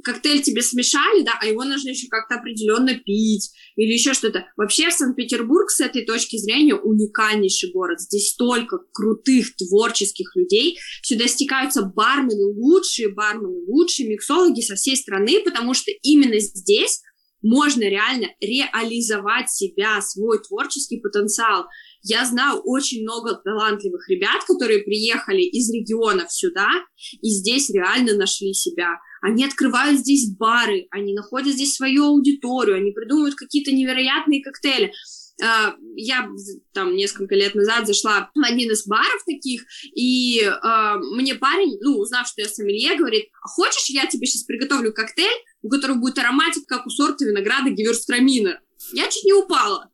коктейль 0.04 0.42
тебе 0.42 0.62
смешали, 0.62 1.22
да, 1.22 1.32
а 1.40 1.46
его 1.46 1.64
нужно 1.64 1.90
еще 1.90 2.06
как-то 2.08 2.36
определенно 2.36 2.94
пить 2.94 3.50
или 3.76 3.92
еще 3.92 4.14
что-то. 4.14 4.46
Вообще 4.56 4.90
Санкт-Петербург 4.90 5.70
с 5.70 5.80
этой 5.80 6.04
точки 6.04 6.36
зрения 6.36 6.74
уникальнейший 6.74 7.72
город. 7.72 8.00
Здесь 8.00 8.30
столько 8.30 8.78
крутых 8.92 9.56
творческих 9.56 10.34
людей. 10.36 10.78
Сюда 11.02 11.26
стекаются 11.28 11.82
бармены, 11.82 12.54
лучшие 12.56 13.12
бармены, 13.12 13.64
лучшие 13.66 14.08
миксологи 14.08 14.60
со 14.60 14.74
всей 14.74 14.96
страны, 14.96 15.42
потому 15.44 15.74
что 15.74 15.90
именно 16.02 16.38
здесь 16.38 17.00
можно 17.42 17.82
реально 17.82 18.28
реализовать 18.40 19.50
себя, 19.50 20.00
свой 20.02 20.42
творческий 20.42 21.00
потенциал. 21.00 21.66
Я 22.02 22.24
знаю 22.24 22.60
очень 22.64 23.02
много 23.02 23.34
талантливых 23.34 24.08
ребят, 24.08 24.42
которые 24.46 24.80
приехали 24.80 25.42
из 25.42 25.70
регионов 25.70 26.32
сюда 26.32 26.70
и 27.20 27.28
здесь 27.28 27.70
реально 27.70 28.14
нашли 28.14 28.54
себя. 28.54 28.98
Они 29.22 29.44
открывают 29.44 30.00
здесь 30.00 30.34
бары, 30.36 30.86
они 30.90 31.14
находят 31.14 31.52
здесь 31.52 31.74
свою 31.74 32.06
аудиторию, 32.06 32.76
они 32.76 32.92
придумывают 32.92 33.34
какие-то 33.34 33.72
невероятные 33.72 34.42
коктейли. 34.42 34.92
Uh, 35.42 35.72
я 35.96 36.28
там 36.74 36.94
несколько 36.94 37.34
лет 37.34 37.54
назад 37.54 37.86
зашла 37.86 38.30
в 38.34 38.44
один 38.44 38.72
из 38.72 38.86
баров 38.86 39.24
таких, 39.24 39.62
и 39.94 40.42
uh, 40.42 40.98
мне 41.16 41.34
парень, 41.34 41.78
ну, 41.80 41.96
узнав, 41.96 42.28
что 42.28 42.42
я 42.42 42.48
сомелье, 42.48 42.94
говорит, 42.98 43.30
а 43.42 43.48
хочешь, 43.48 43.88
я 43.88 44.04
тебе 44.04 44.26
сейчас 44.26 44.42
приготовлю 44.42 44.92
коктейль, 44.92 45.42
у 45.62 45.70
которого 45.70 45.96
будет 45.96 46.18
ароматик, 46.18 46.66
как 46.66 46.86
у 46.86 46.90
сорта 46.90 47.24
винограда 47.24 47.70
Геверстрамина. 47.70 48.60
Я 48.92 49.04
чуть 49.08 49.24
не 49.24 49.32
упала. 49.32 49.90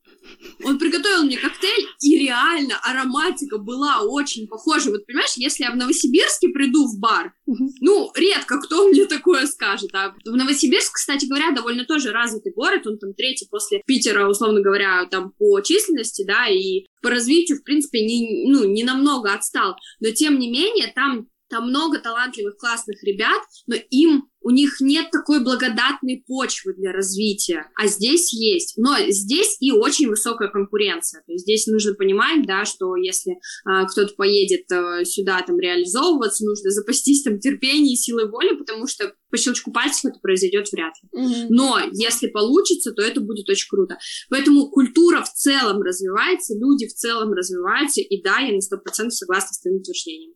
Он 0.65 0.79
приготовил 0.79 1.25
мне 1.25 1.37
коктейль, 1.37 1.87
и 2.01 2.19
реально 2.19 2.79
ароматика 2.83 3.59
была 3.59 4.03
очень 4.03 4.47
похожа. 4.47 4.91
Вот 4.91 5.07
понимаешь, 5.07 5.35
если 5.37 5.65
я 5.65 5.71
в 5.71 5.77
Новосибирске 5.77 6.49
приду 6.49 6.87
в 6.87 6.99
бар, 6.99 7.33
ну, 7.81 8.11
редко 8.15 8.61
кто 8.61 8.89
мне 8.89 9.07
такое 9.07 9.47
скажет. 9.47 9.91
А 9.95 10.15
в 10.25 10.37
Новосибирск, 10.37 10.95
кстати 10.95 11.27
говоря, 11.27 11.53
довольно 11.53 11.85
тоже 11.85 12.12
развитый 12.12 12.53
город, 12.53 12.87
он 12.87 12.99
там 12.99 13.15
третий 13.15 13.47
после 13.51 13.83
Питера, 13.87 14.29
условно 14.29 14.61
говоря, 14.61 15.07
там 15.11 15.33
по 15.39 15.61
численности, 15.61 16.25
да, 16.27 16.49
и 16.49 16.87
по 17.03 17.11
развитию, 17.11 17.59
в 17.59 17.62
принципе, 17.62 18.05
не, 18.05 18.47
ну, 18.49 18.65
не 18.65 18.85
намного 18.85 19.33
отстал. 19.33 19.77
Но, 20.01 20.11
тем 20.11 20.39
не 20.39 20.51
менее, 20.51 20.93
там 20.95 21.29
там 21.48 21.68
много 21.68 21.98
талантливых, 21.98 22.56
классных 22.56 23.02
ребят, 23.04 23.42
но 23.66 23.76
им 23.90 24.28
у 24.46 24.50
них 24.50 24.80
нет 24.80 25.11
такой 25.11 25.42
благодатной 25.42 26.22
почвы 26.24 26.74
для 26.74 26.92
развития, 26.92 27.68
а 27.74 27.88
здесь 27.88 28.32
есть. 28.32 28.74
Но 28.76 28.94
здесь 29.09 29.56
и 29.59 29.72
очень 29.72 30.09
высокая 30.09 30.48
конкуренция. 30.48 31.22
То 31.26 31.32
есть 31.32 31.42
здесь 31.42 31.66
нужно 31.66 31.94
понимать, 31.94 32.46
да, 32.46 32.64
что 32.64 32.94
если 32.94 33.32
э, 33.32 33.87
кто-то 33.90 34.14
поедет 34.14 34.70
э, 34.70 35.04
сюда 35.04 35.42
там 35.42 35.59
реализовываться, 35.59 36.44
нужно 36.44 36.70
запастись 36.70 37.24
там 37.24 37.40
терпением 37.40 37.94
и 37.94 37.96
силой 37.96 38.30
воли, 38.30 38.54
потому 38.56 38.87
что 38.87 39.12
по 39.30 39.37
щелчку 39.37 39.72
пальцев 39.72 40.04
это 40.04 40.20
произойдет 40.20 40.70
вряд 40.70 40.92
ли. 41.02 41.09
Mm-hmm. 41.12 41.46
Но 41.50 41.80
если 41.92 42.28
получится, 42.28 42.92
то 42.92 43.02
это 43.02 43.20
будет 43.20 43.48
очень 43.48 43.68
круто. 43.68 43.98
Поэтому 44.30 44.70
культура 44.70 45.22
в 45.22 45.32
целом 45.32 45.82
развивается, 45.82 46.54
люди 46.54 46.87
в 46.87 46.94
целом 46.94 47.32
развиваются, 47.32 48.00
и 48.00 48.22
да, 48.22 48.38
я 48.38 48.54
на 48.54 48.61
сто 48.61 48.78
процентов 48.78 49.14
согласна 49.14 49.52
с 49.52 49.61
твоим 49.61 49.78
утверждением. 49.78 50.35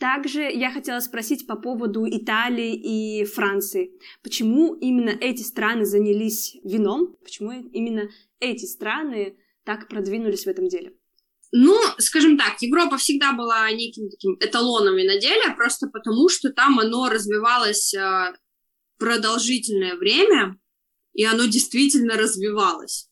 Также 0.00 0.40
я 0.40 0.72
хотела 0.72 1.00
спросить 1.00 1.46
по 1.46 1.56
поводу 1.56 2.06
Италии 2.08 2.74
и 2.74 3.24
Франции. 3.26 3.92
Почему 4.22 4.74
именно 4.74 5.10
эти 5.10 5.42
страны 5.42 5.84
занялись 5.84 6.56
вином? 6.64 7.16
Почему 7.22 7.52
именно 7.52 8.08
эти 8.38 8.64
страны 8.64 9.36
так 9.62 9.88
продвинулись 9.88 10.44
в 10.44 10.48
этом 10.48 10.68
деле? 10.68 10.94
Ну, 11.52 11.78
скажем 11.98 12.38
так, 12.38 12.62
Европа 12.62 12.96
всегда 12.96 13.34
была 13.34 13.70
неким 13.72 14.08
таким 14.08 14.36
эталоном 14.40 14.96
виноделия, 14.96 15.54
просто 15.54 15.88
потому 15.88 16.30
что 16.30 16.48
там 16.50 16.78
оно 16.78 17.10
развивалось 17.10 17.92
э, 17.92 18.32
продолжительное 18.96 19.96
время, 19.96 20.58
и 21.12 21.24
оно 21.24 21.44
действительно 21.44 22.14
развивалось 22.14 23.09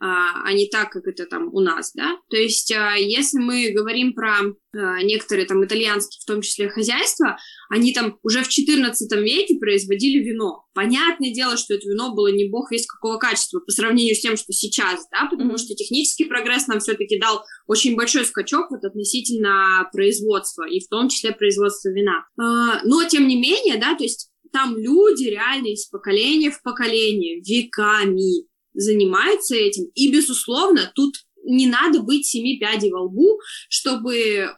а, 0.00 0.42
а 0.44 0.52
не 0.52 0.68
так, 0.68 0.90
как 0.90 1.08
это 1.08 1.26
там 1.26 1.52
у 1.52 1.60
нас, 1.60 1.92
да. 1.92 2.18
То 2.30 2.36
есть, 2.36 2.70
а, 2.70 2.94
если 2.94 3.38
мы 3.38 3.70
говорим 3.70 4.12
про 4.12 4.38
а, 4.38 5.02
некоторые 5.02 5.46
там 5.46 5.64
итальянские, 5.64 6.20
в 6.22 6.24
том 6.24 6.40
числе 6.40 6.68
хозяйства, 6.68 7.36
они 7.68 7.92
там 7.92 8.16
уже 8.22 8.44
в 8.44 8.48
XIV 8.48 8.94
веке 9.20 9.58
производили 9.58 10.22
вино. 10.22 10.64
Понятное 10.72 11.32
дело, 11.32 11.56
что 11.56 11.74
это 11.74 11.88
вино 11.88 12.14
было 12.14 12.30
не 12.30 12.48
бог 12.48 12.70
весь 12.70 12.86
какого 12.86 13.18
качества 13.18 13.58
по 13.58 13.72
сравнению 13.72 14.14
с 14.14 14.20
тем, 14.20 14.36
что 14.36 14.52
сейчас, 14.52 15.04
да, 15.10 15.26
потому 15.28 15.54
mm-hmm. 15.54 15.58
что 15.58 15.74
технический 15.74 16.26
прогресс 16.26 16.68
нам 16.68 16.78
все-таки 16.78 17.18
дал 17.18 17.42
очень 17.66 17.96
большой 17.96 18.24
скачок 18.24 18.70
вот 18.70 18.84
относительно 18.84 19.88
производства, 19.92 20.68
и 20.68 20.78
в 20.78 20.88
том 20.88 21.08
числе 21.08 21.32
производства 21.32 21.88
вина. 21.88 22.24
Но, 22.36 23.04
тем 23.08 23.26
не 23.26 23.36
менее, 23.36 23.78
да, 23.78 23.96
то 23.96 24.04
есть 24.04 24.30
там 24.52 24.76
люди 24.76 25.24
реально 25.24 25.68
из 25.68 25.86
поколения 25.86 26.50
в 26.50 26.62
поколение, 26.62 27.40
веками 27.40 28.47
занимаются 28.78 29.54
этим. 29.54 29.84
И, 29.94 30.12
безусловно, 30.12 30.90
тут 30.94 31.16
не 31.44 31.66
надо 31.66 32.00
быть 32.00 32.26
семи 32.26 32.58
пядей 32.58 32.90
во 32.90 33.02
лбу, 33.02 33.40
чтобы 33.68 34.48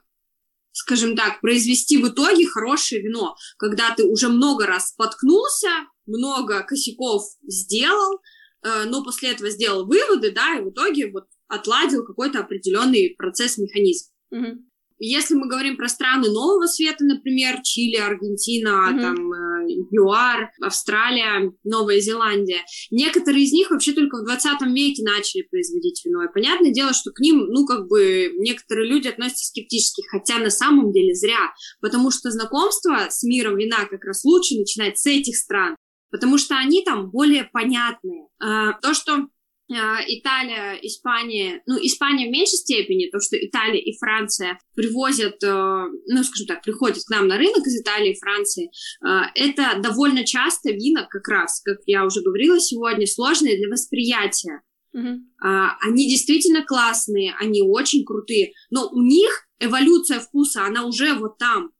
скажем 0.73 1.17
так, 1.17 1.41
произвести 1.41 1.99
в 1.99 2.09
итоге 2.09 2.47
хорошее 2.47 3.03
вино, 3.03 3.35
когда 3.59 3.95
ты 3.95 4.05
уже 4.05 4.29
много 4.29 4.67
раз 4.67 4.91
споткнулся, 4.91 5.69
много 6.07 6.63
косяков 6.63 7.23
сделал, 7.43 8.21
э, 8.63 8.85
но 8.85 9.03
после 9.05 9.33
этого 9.33 9.51
сделал 9.51 9.87
выводы, 9.87 10.31
да, 10.31 10.59
и 10.59 10.63
в 10.63 10.71
итоге 10.71 11.11
вот 11.11 11.25
отладил 11.49 12.05
какой-то 12.05 12.41
определенный 12.41 13.15
процесс, 13.19 13.59
механизм. 13.59 14.11
Mm-hmm. 14.33 14.55
Если 15.03 15.35
мы 15.35 15.49
говорим 15.49 15.79
про 15.79 15.89
страны 15.89 16.29
нового 16.29 16.67
света, 16.67 17.05
например, 17.05 17.63
Чили, 17.63 17.97
Аргентина, 17.97 18.69
mm-hmm. 18.69 19.01
там, 19.01 19.33
э, 19.33 19.67
ЮАР, 19.91 20.51
Австралия, 20.61 21.51
Новая 21.65 22.01
Зеландия, 22.01 22.61
некоторые 22.91 23.45
из 23.45 23.53
них 23.53 23.71
вообще 23.71 23.93
только 23.93 24.19
в 24.19 24.27
20 24.27 24.61
веке 24.75 25.03
начали 25.03 25.43
производить 25.51 26.03
вино. 26.05 26.25
И 26.25 26.33
понятное 26.33 26.71
дело, 26.71 26.93
что 26.93 27.13
к 27.13 27.21
ним, 27.21 27.47
ну, 27.49 27.65
как 27.65 27.89
бы, 27.89 28.31
некоторые 28.37 28.89
люди 28.89 29.09
относятся 29.09 29.47
скептически, 29.47 30.03
хотя 30.07 30.39
на 30.39 30.51
самом 30.51 30.93
деле 30.93 31.15
зря, 31.15 31.55
потому 31.81 32.11
что 32.11 32.31
знакомство 32.31 33.07
с 33.09 33.23
миром 33.23 33.57
вина 33.57 33.87
как 33.87 34.05
раз 34.05 34.23
лучше 34.25 34.57
начинать 34.57 34.99
с 34.99 35.07
этих 35.07 35.37
стран. 35.37 35.77
потому 36.11 36.39
что 36.39 36.57
они 36.57 36.83
там 36.85 37.11
более 37.11 37.45
понятные. 37.45 38.27
А, 38.41 38.73
то, 38.81 38.95
что 38.95 39.29
Италия, 39.77 40.79
Испания, 40.83 41.63
ну, 41.67 41.77
Испания 41.77 42.29
в 42.29 42.33
меньшей 42.33 42.59
степени, 42.59 43.11
то, 43.11 43.21
что 43.21 43.37
Италия 43.37 43.81
и 43.81 43.97
Франция 43.99 44.59
привозят, 44.75 45.43
э, 45.45 45.85
ну, 46.07 46.25
скажем 46.25 46.47
так, 46.47 46.63
приходят 46.63 47.05
к 47.05 47.11
нам 47.11 47.29
на 47.29 47.39
рынок 47.39 47.65
из 47.67 47.81
Италии 47.81 48.13
и 48.13 48.19
Франции, 48.19 48.71
э, 49.05 49.21
это 49.35 49.81
довольно 49.81 50.25
часто 50.25 50.73
вина, 50.73 51.07
как 51.09 51.29
раз, 51.29 51.61
как 51.65 51.79
я 51.87 52.05
уже 52.05 52.21
говорила 52.23 52.59
сегодня, 52.59 53.07
сложные 53.07 53.59
для 53.59 53.69
восприятия. 53.69 54.63
Uh-huh. 54.93 55.19
Они 55.39 56.09
действительно 56.09 56.65
классные, 56.65 57.33
они 57.39 57.63
очень 57.63 58.05
крутые, 58.05 58.55
но 58.71 58.89
у 58.91 59.01
них 59.01 59.47
эволюция 59.61 60.19
вкуса, 60.19 60.65
она 60.65 60.85
уже 60.85 61.15
вот 61.15 61.39
там 61.39 61.71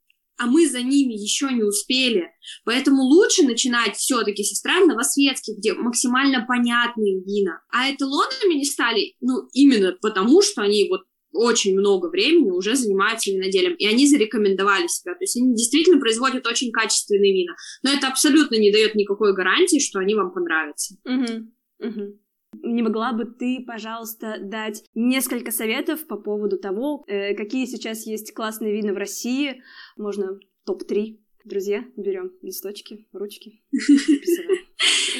а 0.41 0.47
мы 0.47 0.67
за 0.67 0.81
ними 0.81 1.13
еще 1.13 1.51
не 1.51 1.63
успели. 1.63 2.31
Поэтому 2.65 3.03
лучше 3.03 3.43
начинать 3.43 3.95
все-таки 3.95 4.43
с 4.43 4.57
стран 4.57 4.87
новосветских, 4.87 5.57
где 5.57 5.73
максимально 5.73 6.45
понятные 6.47 7.21
вина. 7.23 7.61
А 7.71 7.91
эталонами 7.91 8.55
не 8.55 8.65
стали, 8.65 9.15
ну, 9.21 9.47
именно 9.53 9.95
потому, 10.01 10.41
что 10.41 10.63
они 10.63 10.87
вот 10.89 11.01
очень 11.31 11.77
много 11.77 12.07
времени 12.07 12.49
уже 12.49 12.75
занимаются 12.75 13.29
виноделием, 13.31 13.75
и 13.75 13.85
они 13.85 14.07
зарекомендовали 14.07 14.87
себя. 14.87 15.13
То 15.13 15.21
есть 15.21 15.37
они 15.37 15.53
действительно 15.55 15.99
производят 15.99 16.47
очень 16.47 16.71
качественные 16.71 17.33
вина. 17.33 17.53
Но 17.83 17.91
это 17.91 18.07
абсолютно 18.07 18.55
не 18.55 18.71
дает 18.71 18.95
никакой 18.95 19.35
гарантии, 19.35 19.79
что 19.79 19.99
они 19.99 20.15
вам 20.15 20.33
понравятся. 20.33 20.95
Угу. 21.05 21.87
Угу. 21.87 22.19
Не 22.53 22.83
могла 22.83 23.13
бы 23.13 23.25
ты, 23.25 23.63
пожалуйста, 23.65 24.37
дать 24.41 24.83
несколько 24.93 25.51
советов 25.51 26.05
по 26.07 26.17
поводу 26.17 26.57
того, 26.57 27.03
э, 27.07 27.33
какие 27.35 27.65
сейчас 27.65 28.05
есть 28.05 28.33
классные 28.33 28.73
вина 28.73 28.93
в 28.93 28.97
России? 28.97 29.63
Можно 29.97 30.39
топ-3. 30.65 31.19
Друзья, 31.43 31.83
берем 31.97 32.33
листочки, 32.43 33.07
ручки, 33.13 33.63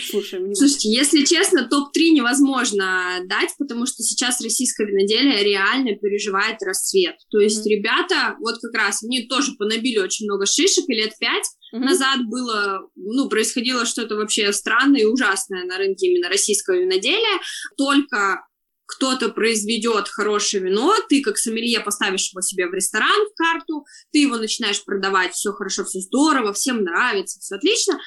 Слушаем. 0.10 0.54
Слушайте, 0.56 0.90
если 0.90 1.24
честно, 1.24 1.68
топ-3 1.68 2.10
невозможно 2.10 3.20
дать, 3.26 3.50
потому 3.58 3.86
что 3.86 4.04
сейчас 4.04 4.42
российское 4.42 4.86
виноделие 4.86 5.44
реально 5.44 5.96
переживает 5.96 6.62
расцвет. 6.62 7.16
То 7.30 7.40
есть 7.40 7.66
mm-hmm. 7.66 7.70
ребята, 7.70 8.36
вот 8.40 8.56
как 8.62 8.74
раз, 8.74 9.04
они 9.04 9.28
тоже 9.28 9.54
понабили 9.58 10.00
очень 10.00 10.26
много 10.26 10.46
шишек, 10.46 10.86
и 10.88 10.94
лет 10.94 11.14
пять 11.20 11.46
mm-hmm. 11.74 11.80
назад 11.80 12.20
было, 12.26 12.90
ну, 12.96 13.30
происходило 13.30 13.86
что-то 13.86 14.16
вообще 14.16 14.52
странное 14.54 15.02
и 15.02 15.06
ужасное 15.06 15.66
на 15.66 15.78
рынке 15.78 16.08
именно 16.08 16.30
российского 16.30 16.76
виноделия. 16.76 17.40
Только 17.78 18.46
кто-то 18.86 19.30
произведет 19.30 20.10
хорошее 20.10 20.64
вино, 20.64 20.94
ты 21.08 21.22
как 21.22 21.38
сомелье 21.38 21.80
поставишь 21.80 22.32
его 22.32 22.42
себе 22.42 22.68
в 22.68 22.74
ресторан 22.74 23.26
в 23.26 23.36
карту, 23.36 23.86
ты 24.12 24.20
его 24.20 24.38
начинаешь 24.38 24.84
продавать, 24.84 25.34
все 25.34 25.52
хорошо, 25.54 25.86
все 25.86 26.00
здорово, 26.00 26.52
всем 26.52 26.84
нравится, 26.84 27.40
все 27.40 27.56
отлично. 27.56 28.00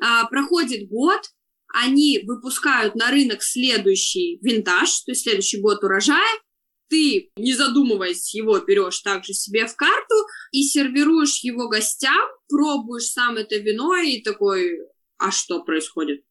А, 0.00 0.26
проходит 0.26 0.88
год, 0.88 1.22
они 1.68 2.20
выпускают 2.24 2.94
на 2.94 3.10
рынок 3.10 3.42
следующий 3.42 4.38
винтаж, 4.42 5.00
то 5.00 5.12
есть 5.12 5.22
следующий 5.22 5.60
год 5.60 5.82
урожая, 5.82 6.40
ты, 6.88 7.30
не 7.36 7.54
задумываясь, 7.54 8.34
его 8.34 8.58
берешь 8.60 9.00
также 9.00 9.32
себе 9.32 9.66
в 9.66 9.74
карту 9.74 10.14
и 10.52 10.62
сервируешь 10.62 11.42
его 11.42 11.68
гостям, 11.68 12.28
пробуешь 12.48 13.08
сам 13.08 13.36
это 13.36 13.56
вино 13.56 13.96
и 13.96 14.22
такой, 14.22 14.78
а 15.18 15.30
что 15.30 15.64
происходит? 15.64 16.24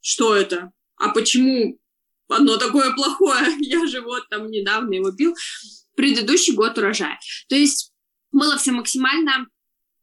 Что 0.00 0.34
это? 0.34 0.72
А 0.96 1.10
почему 1.10 1.78
оно 2.28 2.56
такое 2.56 2.92
плохое? 2.94 3.56
Я 3.60 3.86
же 3.86 4.00
вот 4.00 4.28
там 4.28 4.50
недавно 4.50 4.94
его 4.94 5.12
пил. 5.12 5.34
Предыдущий 5.94 6.54
год 6.54 6.78
урожая. 6.78 7.18
То 7.48 7.54
есть 7.54 7.92
было 8.32 8.56
все 8.56 8.72
максимально 8.72 9.46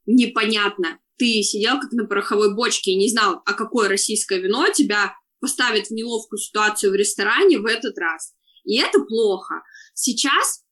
непонятно. 0.06 1.00
Ты 1.20 1.44
сидел 1.44 1.80
как 1.80 1.92
на 1.92 2.06
пороховой 2.06 2.56
бочке 2.56 2.92
и 2.92 2.96
не 2.96 3.10
знал, 3.10 3.42
а 3.46 3.54
какое 3.54 3.90
российское 3.90 4.40
вино 4.40 4.70
тебя 4.70 5.14
поставит 5.40 5.88
в 5.88 5.92
неловкую 5.92 6.40
ситуацию 6.40 6.92
в 6.92 6.96
ресторане 6.96 7.60
в 7.60 7.66
этот 7.66 7.98
раз. 7.98 8.34
И 8.64 8.80
это 8.80 9.00
плохо. 9.02 9.62
Сейчас 9.94 10.64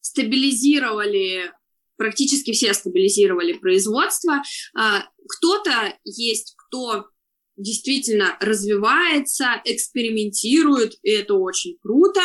стабилизировали, 0.00 1.52
практически 1.96 2.52
все 2.52 2.72
стабилизировали 2.72 3.54
производство. 3.54 4.42
А, 4.76 5.04
кто-то 5.28 5.98
есть, 6.04 6.54
кто 6.56 7.06
действительно 7.56 8.36
развивается, 8.40 9.60
экспериментирует, 9.64 10.94
и 11.02 11.10
это 11.10 11.34
очень 11.34 11.76
круто. 11.82 12.20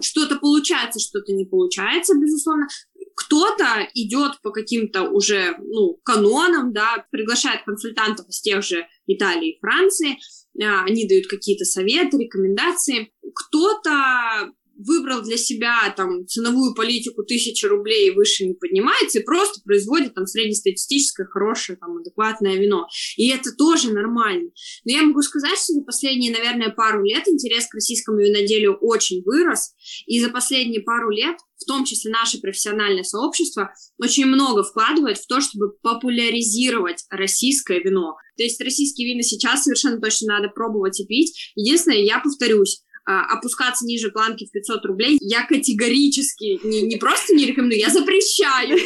Что-то 0.00 0.36
получается, 0.36 1.00
что-то 1.00 1.32
не 1.32 1.46
получается, 1.46 2.14
безусловно. 2.14 2.66
Кто-то 3.16 3.88
идет 3.94 4.40
по 4.42 4.50
каким-то 4.50 5.04
уже 5.04 5.56
ну, 5.58 5.98
канонам, 6.04 6.72
да, 6.72 7.06
приглашает 7.10 7.64
консультантов 7.64 8.28
из 8.28 8.40
тех 8.42 8.62
же 8.62 8.86
Италии 9.06 9.54
и 9.54 9.58
Франции, 9.58 10.18
а, 10.62 10.84
они 10.84 11.08
дают 11.08 11.26
какие-то 11.26 11.64
советы, 11.64 12.18
рекомендации. 12.18 13.10
Кто-то 13.34 14.52
выбрал 14.78 15.22
для 15.22 15.36
себя 15.36 15.92
там 15.96 16.26
ценовую 16.26 16.74
политику 16.74 17.22
тысячи 17.22 17.66
рублей 17.66 18.08
и 18.08 18.14
выше 18.14 18.46
не 18.46 18.54
поднимается 18.54 19.18
и 19.18 19.24
просто 19.24 19.60
производит 19.64 20.14
там 20.14 20.26
среднестатистическое, 20.26 21.26
хорошее, 21.26 21.78
там, 21.78 21.96
адекватное 21.98 22.56
вино. 22.56 22.86
И 23.16 23.28
это 23.28 23.52
тоже 23.52 23.92
нормально. 23.92 24.50
Но 24.84 24.92
я 24.92 25.02
могу 25.02 25.22
сказать, 25.22 25.58
что 25.58 25.72
за 25.72 25.82
последние, 25.82 26.32
наверное, 26.32 26.70
пару 26.70 27.04
лет 27.04 27.26
интерес 27.28 27.66
к 27.66 27.74
российскому 27.74 28.18
виноделию 28.18 28.76
очень 28.80 29.22
вырос, 29.24 29.72
и 30.06 30.20
за 30.20 30.30
последние 30.30 30.82
пару 30.82 31.10
лет 31.10 31.36
в 31.58 31.64
том 31.64 31.84
числе 31.84 32.10
наше 32.10 32.38
профессиональное 32.38 33.02
сообщество, 33.02 33.72
очень 33.98 34.26
много 34.26 34.62
вкладывает 34.62 35.18
в 35.18 35.26
то, 35.26 35.40
чтобы 35.40 35.72
популяризировать 35.82 37.04
российское 37.10 37.80
вино. 37.80 38.16
То 38.36 38.42
есть 38.42 38.60
российские 38.60 39.08
вина 39.08 39.22
сейчас 39.22 39.64
совершенно 39.64 40.00
точно 40.00 40.34
надо 40.34 40.48
пробовать 40.48 41.00
и 41.00 41.06
пить. 41.06 41.52
Единственное, 41.54 41.98
я 41.98 42.20
повторюсь, 42.20 42.82
опускаться 43.06 43.86
ниже 43.86 44.10
планки 44.10 44.46
в 44.46 44.50
500 44.50 44.84
рублей, 44.84 45.18
я 45.20 45.46
категорически 45.46 46.58
не, 46.66 46.82
не 46.82 46.96
просто 46.96 47.34
не 47.34 47.46
рекомендую, 47.46 47.78
я 47.80 47.90
запрещаю. 47.90 48.76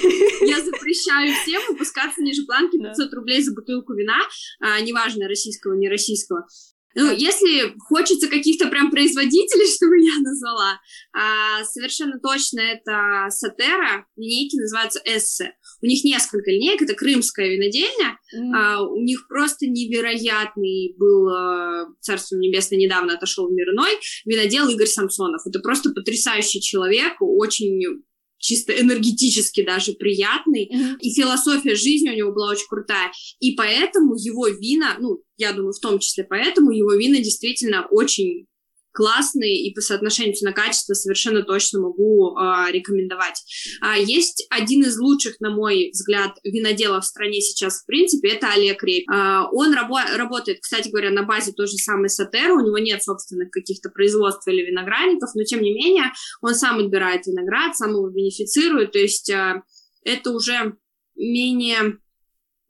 Я 0.46 0.62
запрещаю 0.64 1.32
всем 1.42 1.62
опускаться 1.70 2.22
ниже 2.22 2.44
планки 2.44 2.78
500 2.78 3.14
рублей 3.14 3.42
за 3.42 3.52
бутылку 3.54 3.94
вина, 3.94 4.20
а, 4.60 4.80
неважно, 4.80 5.28
российского, 5.28 5.74
не 5.74 5.88
российского. 5.88 6.46
Ну, 6.94 7.12
если 7.12 7.74
хочется 7.78 8.28
каких-то 8.28 8.68
прям 8.68 8.90
производителей, 8.90 9.66
чтобы 9.74 10.00
я 10.00 10.18
назвала, 10.18 10.80
а, 11.12 11.64
совершенно 11.64 12.18
точно 12.18 12.60
это 12.60 13.26
Сатера, 13.30 14.06
линейки 14.16 14.56
называются 14.56 15.00
Эссе. 15.04 15.54
У 15.82 15.86
них 15.86 16.04
несколько 16.04 16.50
линеек, 16.50 16.82
это 16.82 16.94
крымская 16.94 17.48
винодельня, 17.48 18.18
mm. 18.34 18.52
а, 18.54 18.82
у 18.82 19.00
них 19.02 19.26
просто 19.28 19.66
невероятный 19.66 20.94
был, 20.98 21.28
а, 21.28 21.86
царство 22.00 22.36
небесное 22.36 22.78
недавно 22.78 23.14
отошел 23.14 23.48
в 23.48 23.52
мир 23.52 23.70
иной, 23.70 23.92
винодел 24.24 24.68
Игорь 24.68 24.86
Самсонов. 24.86 25.42
Это 25.46 25.60
просто 25.60 25.90
потрясающий 25.90 26.60
человек, 26.60 27.14
очень 27.20 28.02
чисто 28.40 28.72
энергетически 28.72 29.64
даже 29.64 29.92
приятный, 29.92 30.68
mm-hmm. 30.72 30.98
и 31.00 31.14
философия 31.14 31.74
жизни 31.74 32.10
у 32.10 32.16
него 32.16 32.32
была 32.32 32.52
очень 32.52 32.66
крутая, 32.68 33.12
и 33.38 33.54
поэтому 33.54 34.14
его 34.16 34.48
вина, 34.48 34.96
ну, 34.98 35.22
я 35.36 35.52
думаю, 35.52 35.72
в 35.72 35.80
том 35.80 35.98
числе 35.98 36.24
поэтому 36.24 36.70
его 36.70 36.94
вина 36.94 37.18
действительно 37.18 37.86
очень 37.90 38.46
классные 38.92 39.66
и 39.66 39.74
по 39.74 39.80
соотношению 39.80 40.34
цена-качество 40.34 40.94
совершенно 40.94 41.42
точно 41.42 41.80
могу 41.80 42.36
э, 42.36 42.72
рекомендовать. 42.72 43.42
А, 43.80 43.96
есть 43.96 44.46
один 44.50 44.82
из 44.82 44.98
лучших, 44.98 45.40
на 45.40 45.50
мой 45.50 45.90
взгляд, 45.92 46.36
виноделов 46.44 47.04
в 47.04 47.06
стране 47.06 47.40
сейчас, 47.40 47.82
в 47.82 47.86
принципе, 47.86 48.30
это 48.30 48.52
Олег 48.52 48.82
Рейп. 48.82 49.08
А, 49.10 49.48
он 49.52 49.72
рабо- 49.74 50.16
работает, 50.16 50.60
кстати 50.60 50.88
говоря, 50.88 51.10
на 51.10 51.22
базе 51.22 51.52
той 51.52 51.66
же 51.66 51.76
самой 51.76 52.08
Сатера, 52.08 52.54
у 52.54 52.66
него 52.66 52.78
нет 52.78 53.02
собственных 53.02 53.50
каких-то 53.50 53.90
производств 53.90 54.46
или 54.48 54.62
виноградников, 54.62 55.30
но 55.34 55.44
тем 55.44 55.60
не 55.62 55.72
менее 55.72 56.12
он 56.40 56.54
сам 56.54 56.78
отбирает 56.78 57.26
виноград, 57.26 57.76
сам 57.76 57.90
его 57.90 58.08
бенефицирует, 58.10 58.92
то 58.92 58.98
есть 58.98 59.30
э, 59.30 59.62
это 60.04 60.30
уже 60.32 60.76
менее 61.14 61.98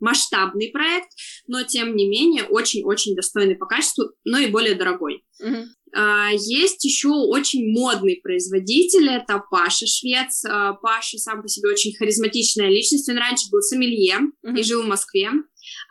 масштабный 0.01 0.71
проект, 0.71 1.09
но 1.47 1.63
тем 1.63 1.95
не 1.95 2.09
менее 2.09 2.45
очень-очень 2.45 3.15
достойный 3.15 3.57
по 3.57 3.67
качеству, 3.67 4.13
но 4.25 4.39
и 4.39 4.51
более 4.51 4.75
дорогой. 4.75 5.25
Mm-hmm. 5.43 5.65
Uh, 5.97 6.33
есть 6.33 6.85
еще 6.85 7.09
очень 7.09 7.73
модный 7.73 8.21
производитель, 8.23 9.09
это 9.09 9.43
Паша 9.51 9.87
Швец. 9.87 10.45
Uh, 10.45 10.75
Паша 10.81 11.19
сам 11.19 11.43
по 11.43 11.49
себе 11.49 11.71
очень 11.71 11.95
харизматичная 11.97 12.69
личность. 12.69 13.09
Он 13.09 13.17
раньше 13.17 13.49
был 13.51 13.61
сомелье 13.61 14.19
mm-hmm. 14.45 14.59
и 14.59 14.63
жил 14.63 14.83
в 14.83 14.87
Москве. 14.87 15.31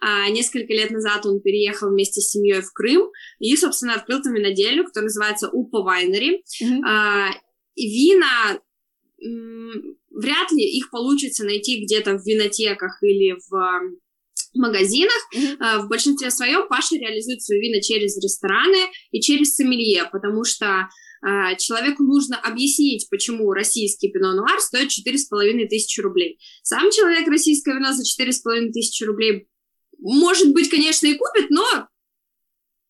Uh, 0.03 0.31
несколько 0.31 0.73
лет 0.73 0.91
назад 0.91 1.25
он 1.25 1.41
переехал 1.41 1.89
вместе 1.89 2.21
с 2.21 2.29
семьей 2.29 2.62
в 2.62 2.71
Крым 2.71 3.09
и, 3.39 3.55
собственно, 3.57 3.95
открыл 3.95 4.21
там 4.21 4.33
винодельню, 4.33 4.85
которая 4.85 5.07
называется 5.07 5.49
Упа 5.49 5.81
Вайнери. 5.81 6.43
Mm-hmm. 6.63 7.33
Вина 7.75 8.59
вряд 10.12 10.51
ли 10.51 10.63
их 10.63 10.89
получится 10.91 11.43
найти 11.43 11.83
где-то 11.83 12.17
в 12.17 12.25
винотеках 12.25 13.03
или 13.03 13.38
в 13.49 13.99
магазинах. 14.55 15.17
Mm-hmm. 15.35 15.79
В 15.79 15.88
большинстве 15.88 16.31
своем 16.31 16.67
Паша 16.67 16.95
реализует 16.95 17.41
свои 17.41 17.59
вина 17.59 17.81
через 17.81 18.17
рестораны 18.21 18.88
и 19.12 19.21
через 19.21 19.55
сомелье, 19.55 20.09
потому 20.12 20.43
что 20.43 20.88
а, 21.21 21.55
человеку 21.55 22.03
нужно 22.03 22.39
объяснить, 22.39 23.07
почему 23.09 23.51
российский 23.51 24.09
пино 24.09 24.33
нуар 24.33 24.59
стоит 24.59 24.89
4,5 24.89 25.67
тысячи 25.67 25.99
рублей. 25.99 26.39
Сам 26.63 26.89
человек 26.91 27.27
российское 27.27 27.75
вино 27.75 27.91
за 27.91 28.03
4,5 28.03 28.71
тысячи 28.71 29.03
рублей, 29.03 29.47
может 29.97 30.53
быть, 30.53 30.69
конечно, 30.69 31.07
и 31.07 31.15
купит, 31.15 31.49
но 31.49 31.88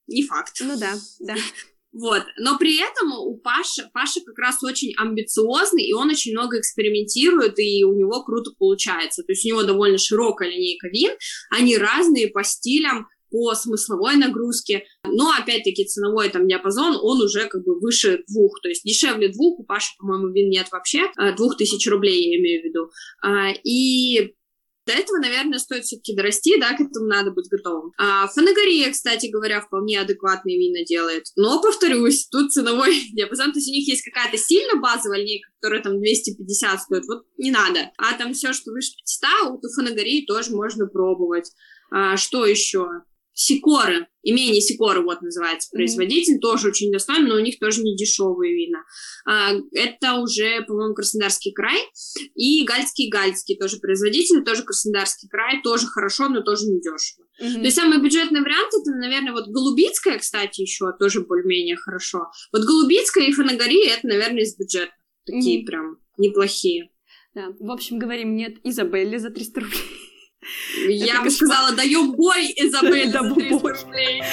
не 0.08 0.24
факт. 0.24 0.58
Ну 0.62 0.78
да, 0.78 0.94
да. 1.20 1.36
Вот. 2.00 2.24
Но 2.38 2.58
при 2.58 2.78
этом 2.78 3.12
у 3.12 3.38
Паши, 3.38 3.90
Паша 3.94 4.22
как 4.26 4.38
раз 4.40 4.64
очень 4.64 4.94
амбициозный, 4.98 5.84
и 5.84 5.94
он 5.94 6.10
очень 6.10 6.32
много 6.32 6.58
экспериментирует, 6.58 7.60
и 7.60 7.84
у 7.84 7.94
него 7.94 8.24
круто 8.24 8.52
получается. 8.58 9.24
То 9.24 9.34
есть 9.34 9.44
у 9.46 9.50
него 9.50 9.64
довольно 9.64 9.98
широкая 9.98 10.50
линейка 10.50 10.88
вин, 10.88 11.12
они 11.50 11.78
разные 11.78 12.30
по 12.30 12.44
стилям, 12.44 13.08
по 13.32 13.54
смысловой 13.54 14.16
нагрузке, 14.16 14.86
но 15.06 15.32
опять-таки 15.32 15.86
ценовой 15.86 16.30
там 16.30 16.48
диапазон, 16.48 16.98
он 17.00 17.22
уже 17.22 17.48
как 17.48 17.64
бы 17.64 17.80
выше 17.80 18.24
двух, 18.28 18.60
то 18.62 18.70
есть 18.70 18.84
дешевле 18.84 19.30
двух, 19.30 19.60
у 19.60 19.64
Паши, 19.64 19.92
по-моему, 20.00 20.30
вин 20.30 20.50
нет 20.50 20.68
вообще, 20.72 21.12
а, 21.16 21.36
двух 21.36 21.58
тысяч 21.58 21.88
рублей 21.88 22.32
я 22.32 22.40
имею 22.40 22.62
в 22.62 22.66
виду. 22.66 22.90
А, 23.22 23.52
и 23.64 24.34
до 24.90 24.96
этого, 24.96 25.20
наверное, 25.20 25.60
стоит 25.60 25.86
все-таки 25.86 26.16
дорасти, 26.16 26.60
да, 26.60 26.76
к 26.76 26.82
этому 26.82 27.06
надо 27.06 27.32
быть 27.32 27.48
готовым. 27.50 27.92
А 27.98 28.28
Фанагория, 28.28 28.92
кстати 28.92 29.28
говоря, 29.28 29.62
вполне 29.62 30.00
адекватные 30.02 30.58
вина 30.58 30.84
делает. 30.84 31.26
Но, 31.36 31.62
повторюсь, 31.62 32.28
тут 32.28 32.52
ценовой 32.52 33.00
диапазон, 33.14 33.52
то 33.52 33.60
есть 33.60 33.70
у 33.70 33.72
них 33.72 33.88
есть 33.88 34.04
какая-то 34.04 34.38
сильно 34.38 34.82
базовая 34.82 35.20
линейка, 35.20 35.50
которая 35.60 35.84
там 35.84 36.00
250 36.00 36.82
стоит, 36.82 37.06
вот 37.06 37.26
не 37.38 37.52
надо. 37.52 37.92
А 37.98 38.18
там 38.18 38.34
все, 38.34 38.52
что 38.52 38.72
выше 38.72 38.94
500, 38.98 39.64
у 39.64 39.70
Фанагории 39.76 40.26
тоже 40.26 40.52
можно 40.52 40.88
пробовать. 40.88 41.52
А, 41.92 42.18
что 42.18 42.46
еще? 42.46 42.88
Сикоры, 43.42 44.06
имение 44.22 44.60
Сикоры, 44.60 45.02
вот 45.02 45.22
называется 45.22 45.70
производитель, 45.72 46.36
mm-hmm. 46.36 46.42
тоже 46.42 46.68
очень 46.68 46.92
достойный, 46.92 47.30
но 47.30 47.36
у 47.36 47.40
них 47.40 47.58
тоже 47.58 47.82
не 47.84 47.96
дешевые 47.96 48.54
вина. 48.54 48.84
А, 49.26 49.54
это 49.72 50.16
уже, 50.16 50.62
по-моему, 50.68 50.94
Краснодарский 50.94 51.54
край. 51.54 51.80
И 52.36 52.66
Гальский 52.66 53.10
Гальский 53.10 53.58
тоже 53.58 53.78
производитель, 53.78 54.44
тоже 54.44 54.64
Краснодарский 54.64 55.30
край, 55.30 55.62
тоже 55.64 55.88
хорошо, 55.88 56.28
но 56.28 56.42
тоже 56.42 56.66
не 56.66 56.82
дешево. 56.82 57.28
Mm-hmm. 57.42 57.54
То 57.54 57.64
есть 57.64 57.78
самый 57.78 58.02
бюджетный 58.02 58.42
вариант 58.42 58.74
это, 58.78 58.92
наверное, 58.98 59.32
вот 59.32 59.48
Голубицкая, 59.48 60.20
кстати, 60.20 60.60
еще 60.60 60.92
тоже 61.00 61.22
более-менее 61.22 61.78
хорошо. 61.78 62.26
Вот 62.52 62.66
Голубицкая 62.66 63.24
и 63.24 63.32
Фанагория 63.32 63.94
это, 63.94 64.06
наверное, 64.06 64.44
из 64.44 64.58
бюджета. 64.58 64.92
Такие 65.26 65.62
mm-hmm. 65.62 65.66
прям 65.66 65.98
неплохие. 66.18 66.90
Да, 67.34 67.54
в 67.58 67.72
общем, 67.72 68.00
говорим 68.00 68.36
нет 68.36 68.58
Изабелле 68.66 69.18
за 69.18 69.30
300 69.30 69.62
рублей. 69.62 69.80
Я 70.88 71.22
бы 71.22 71.30
сказала, 71.30 71.72
даем 71.74 72.12
бой, 72.14 72.54
Изабель, 72.56 73.12
за 73.12 73.20
300 73.20 73.68
рублей. 73.68 74.24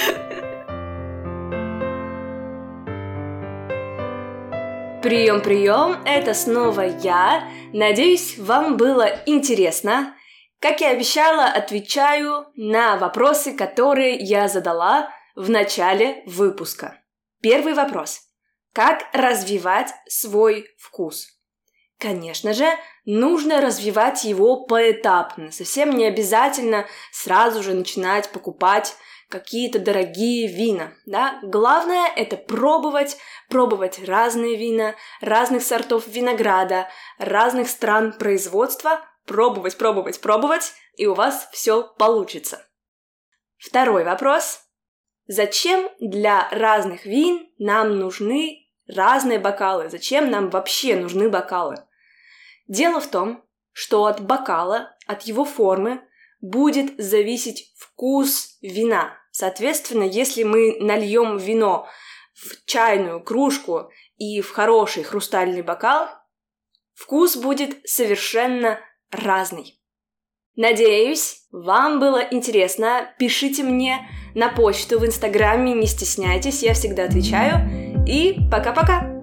Прием, 5.03 5.41
прием, 5.41 6.01
это 6.05 6.33
снова 6.33 6.81
я. 6.81 7.47
Надеюсь, 7.71 8.37
вам 8.37 8.77
было 8.77 9.07
интересно. 9.25 10.15
Как 10.59 10.81
я 10.81 10.89
обещала, 10.89 11.45
отвечаю 11.45 12.47
на 12.55 12.97
вопросы, 12.97 13.53
которые 13.53 14.15
я 14.15 14.47
задала 14.47 15.09
в 15.35 15.49
начале 15.49 16.23
выпуска. 16.25 16.99
Первый 17.41 17.73
вопрос. 17.73 18.21
Как 18.73 19.03
развивать 19.13 19.93
свой 20.09 20.67
вкус? 20.77 21.36
Конечно 21.99 22.53
же, 22.53 22.67
нужно 23.05 23.59
развивать 23.59 24.23
его 24.23 24.65
поэтапно. 24.65 25.51
Совсем 25.51 25.97
не 25.97 26.05
обязательно 26.05 26.85
сразу 27.11 27.63
же 27.63 27.73
начинать 27.73 28.29
покупать 28.29 28.95
какие-то 29.29 29.79
дорогие 29.79 30.47
вина, 30.47 30.93
да? 31.07 31.39
Главное 31.41 32.07
это 32.15 32.37
пробовать, 32.37 33.17
пробовать 33.49 33.99
разные 34.05 34.55
вина, 34.55 34.95
разных 35.21 35.63
сортов 35.63 36.07
винограда, 36.07 36.87
разных 37.17 37.67
стран 37.67 38.13
производства, 38.13 39.01
пробовать, 39.25 39.77
пробовать, 39.77 40.21
пробовать, 40.21 40.73
и 40.95 41.07
у 41.07 41.15
вас 41.15 41.49
все 41.51 41.83
получится. 41.97 42.65
Второй 43.57 44.03
вопрос. 44.03 44.61
Зачем 45.25 45.89
для 45.99 46.47
разных 46.51 47.05
вин 47.05 47.49
нам 47.57 47.97
нужны 47.97 48.69
разные 48.87 49.39
бокалы? 49.39 49.89
Зачем 49.89 50.29
нам 50.29 50.49
вообще 50.49 50.95
нужны 50.95 51.27
бокалы? 51.29 51.86
Дело 52.67 52.99
в 52.99 53.07
том, 53.07 53.43
что 53.71 54.05
от 54.05 54.21
бокала, 54.21 54.95
от 55.05 55.23
его 55.23 55.45
формы 55.45 56.01
будет 56.41 56.93
зависеть 56.97 57.73
вкус 57.77 58.57
вина. 58.61 59.13
Соответственно, 59.31 60.03
если 60.03 60.43
мы 60.43 60.77
нальем 60.79 61.37
вино 61.37 61.87
в 62.33 62.65
чайную 62.65 63.23
кружку 63.23 63.89
и 64.17 64.41
в 64.41 64.51
хороший 64.51 65.03
хрустальный 65.03 65.61
бокал, 65.61 66.09
вкус 66.93 67.35
будет 67.35 67.77
совершенно 67.87 68.79
разный. 69.11 69.79
Надеюсь, 70.55 71.43
вам 71.51 71.99
было 71.99 72.19
интересно. 72.31 73.13
Пишите 73.19 73.63
мне 73.63 74.09
на 74.33 74.49
почту 74.49 74.99
в 74.99 75.05
Инстаграме, 75.05 75.73
не 75.73 75.85
стесняйтесь, 75.85 76.63
я 76.63 76.73
всегда 76.73 77.03
отвечаю. 77.03 78.05
И 78.07 78.37
пока-пока! 78.49 79.16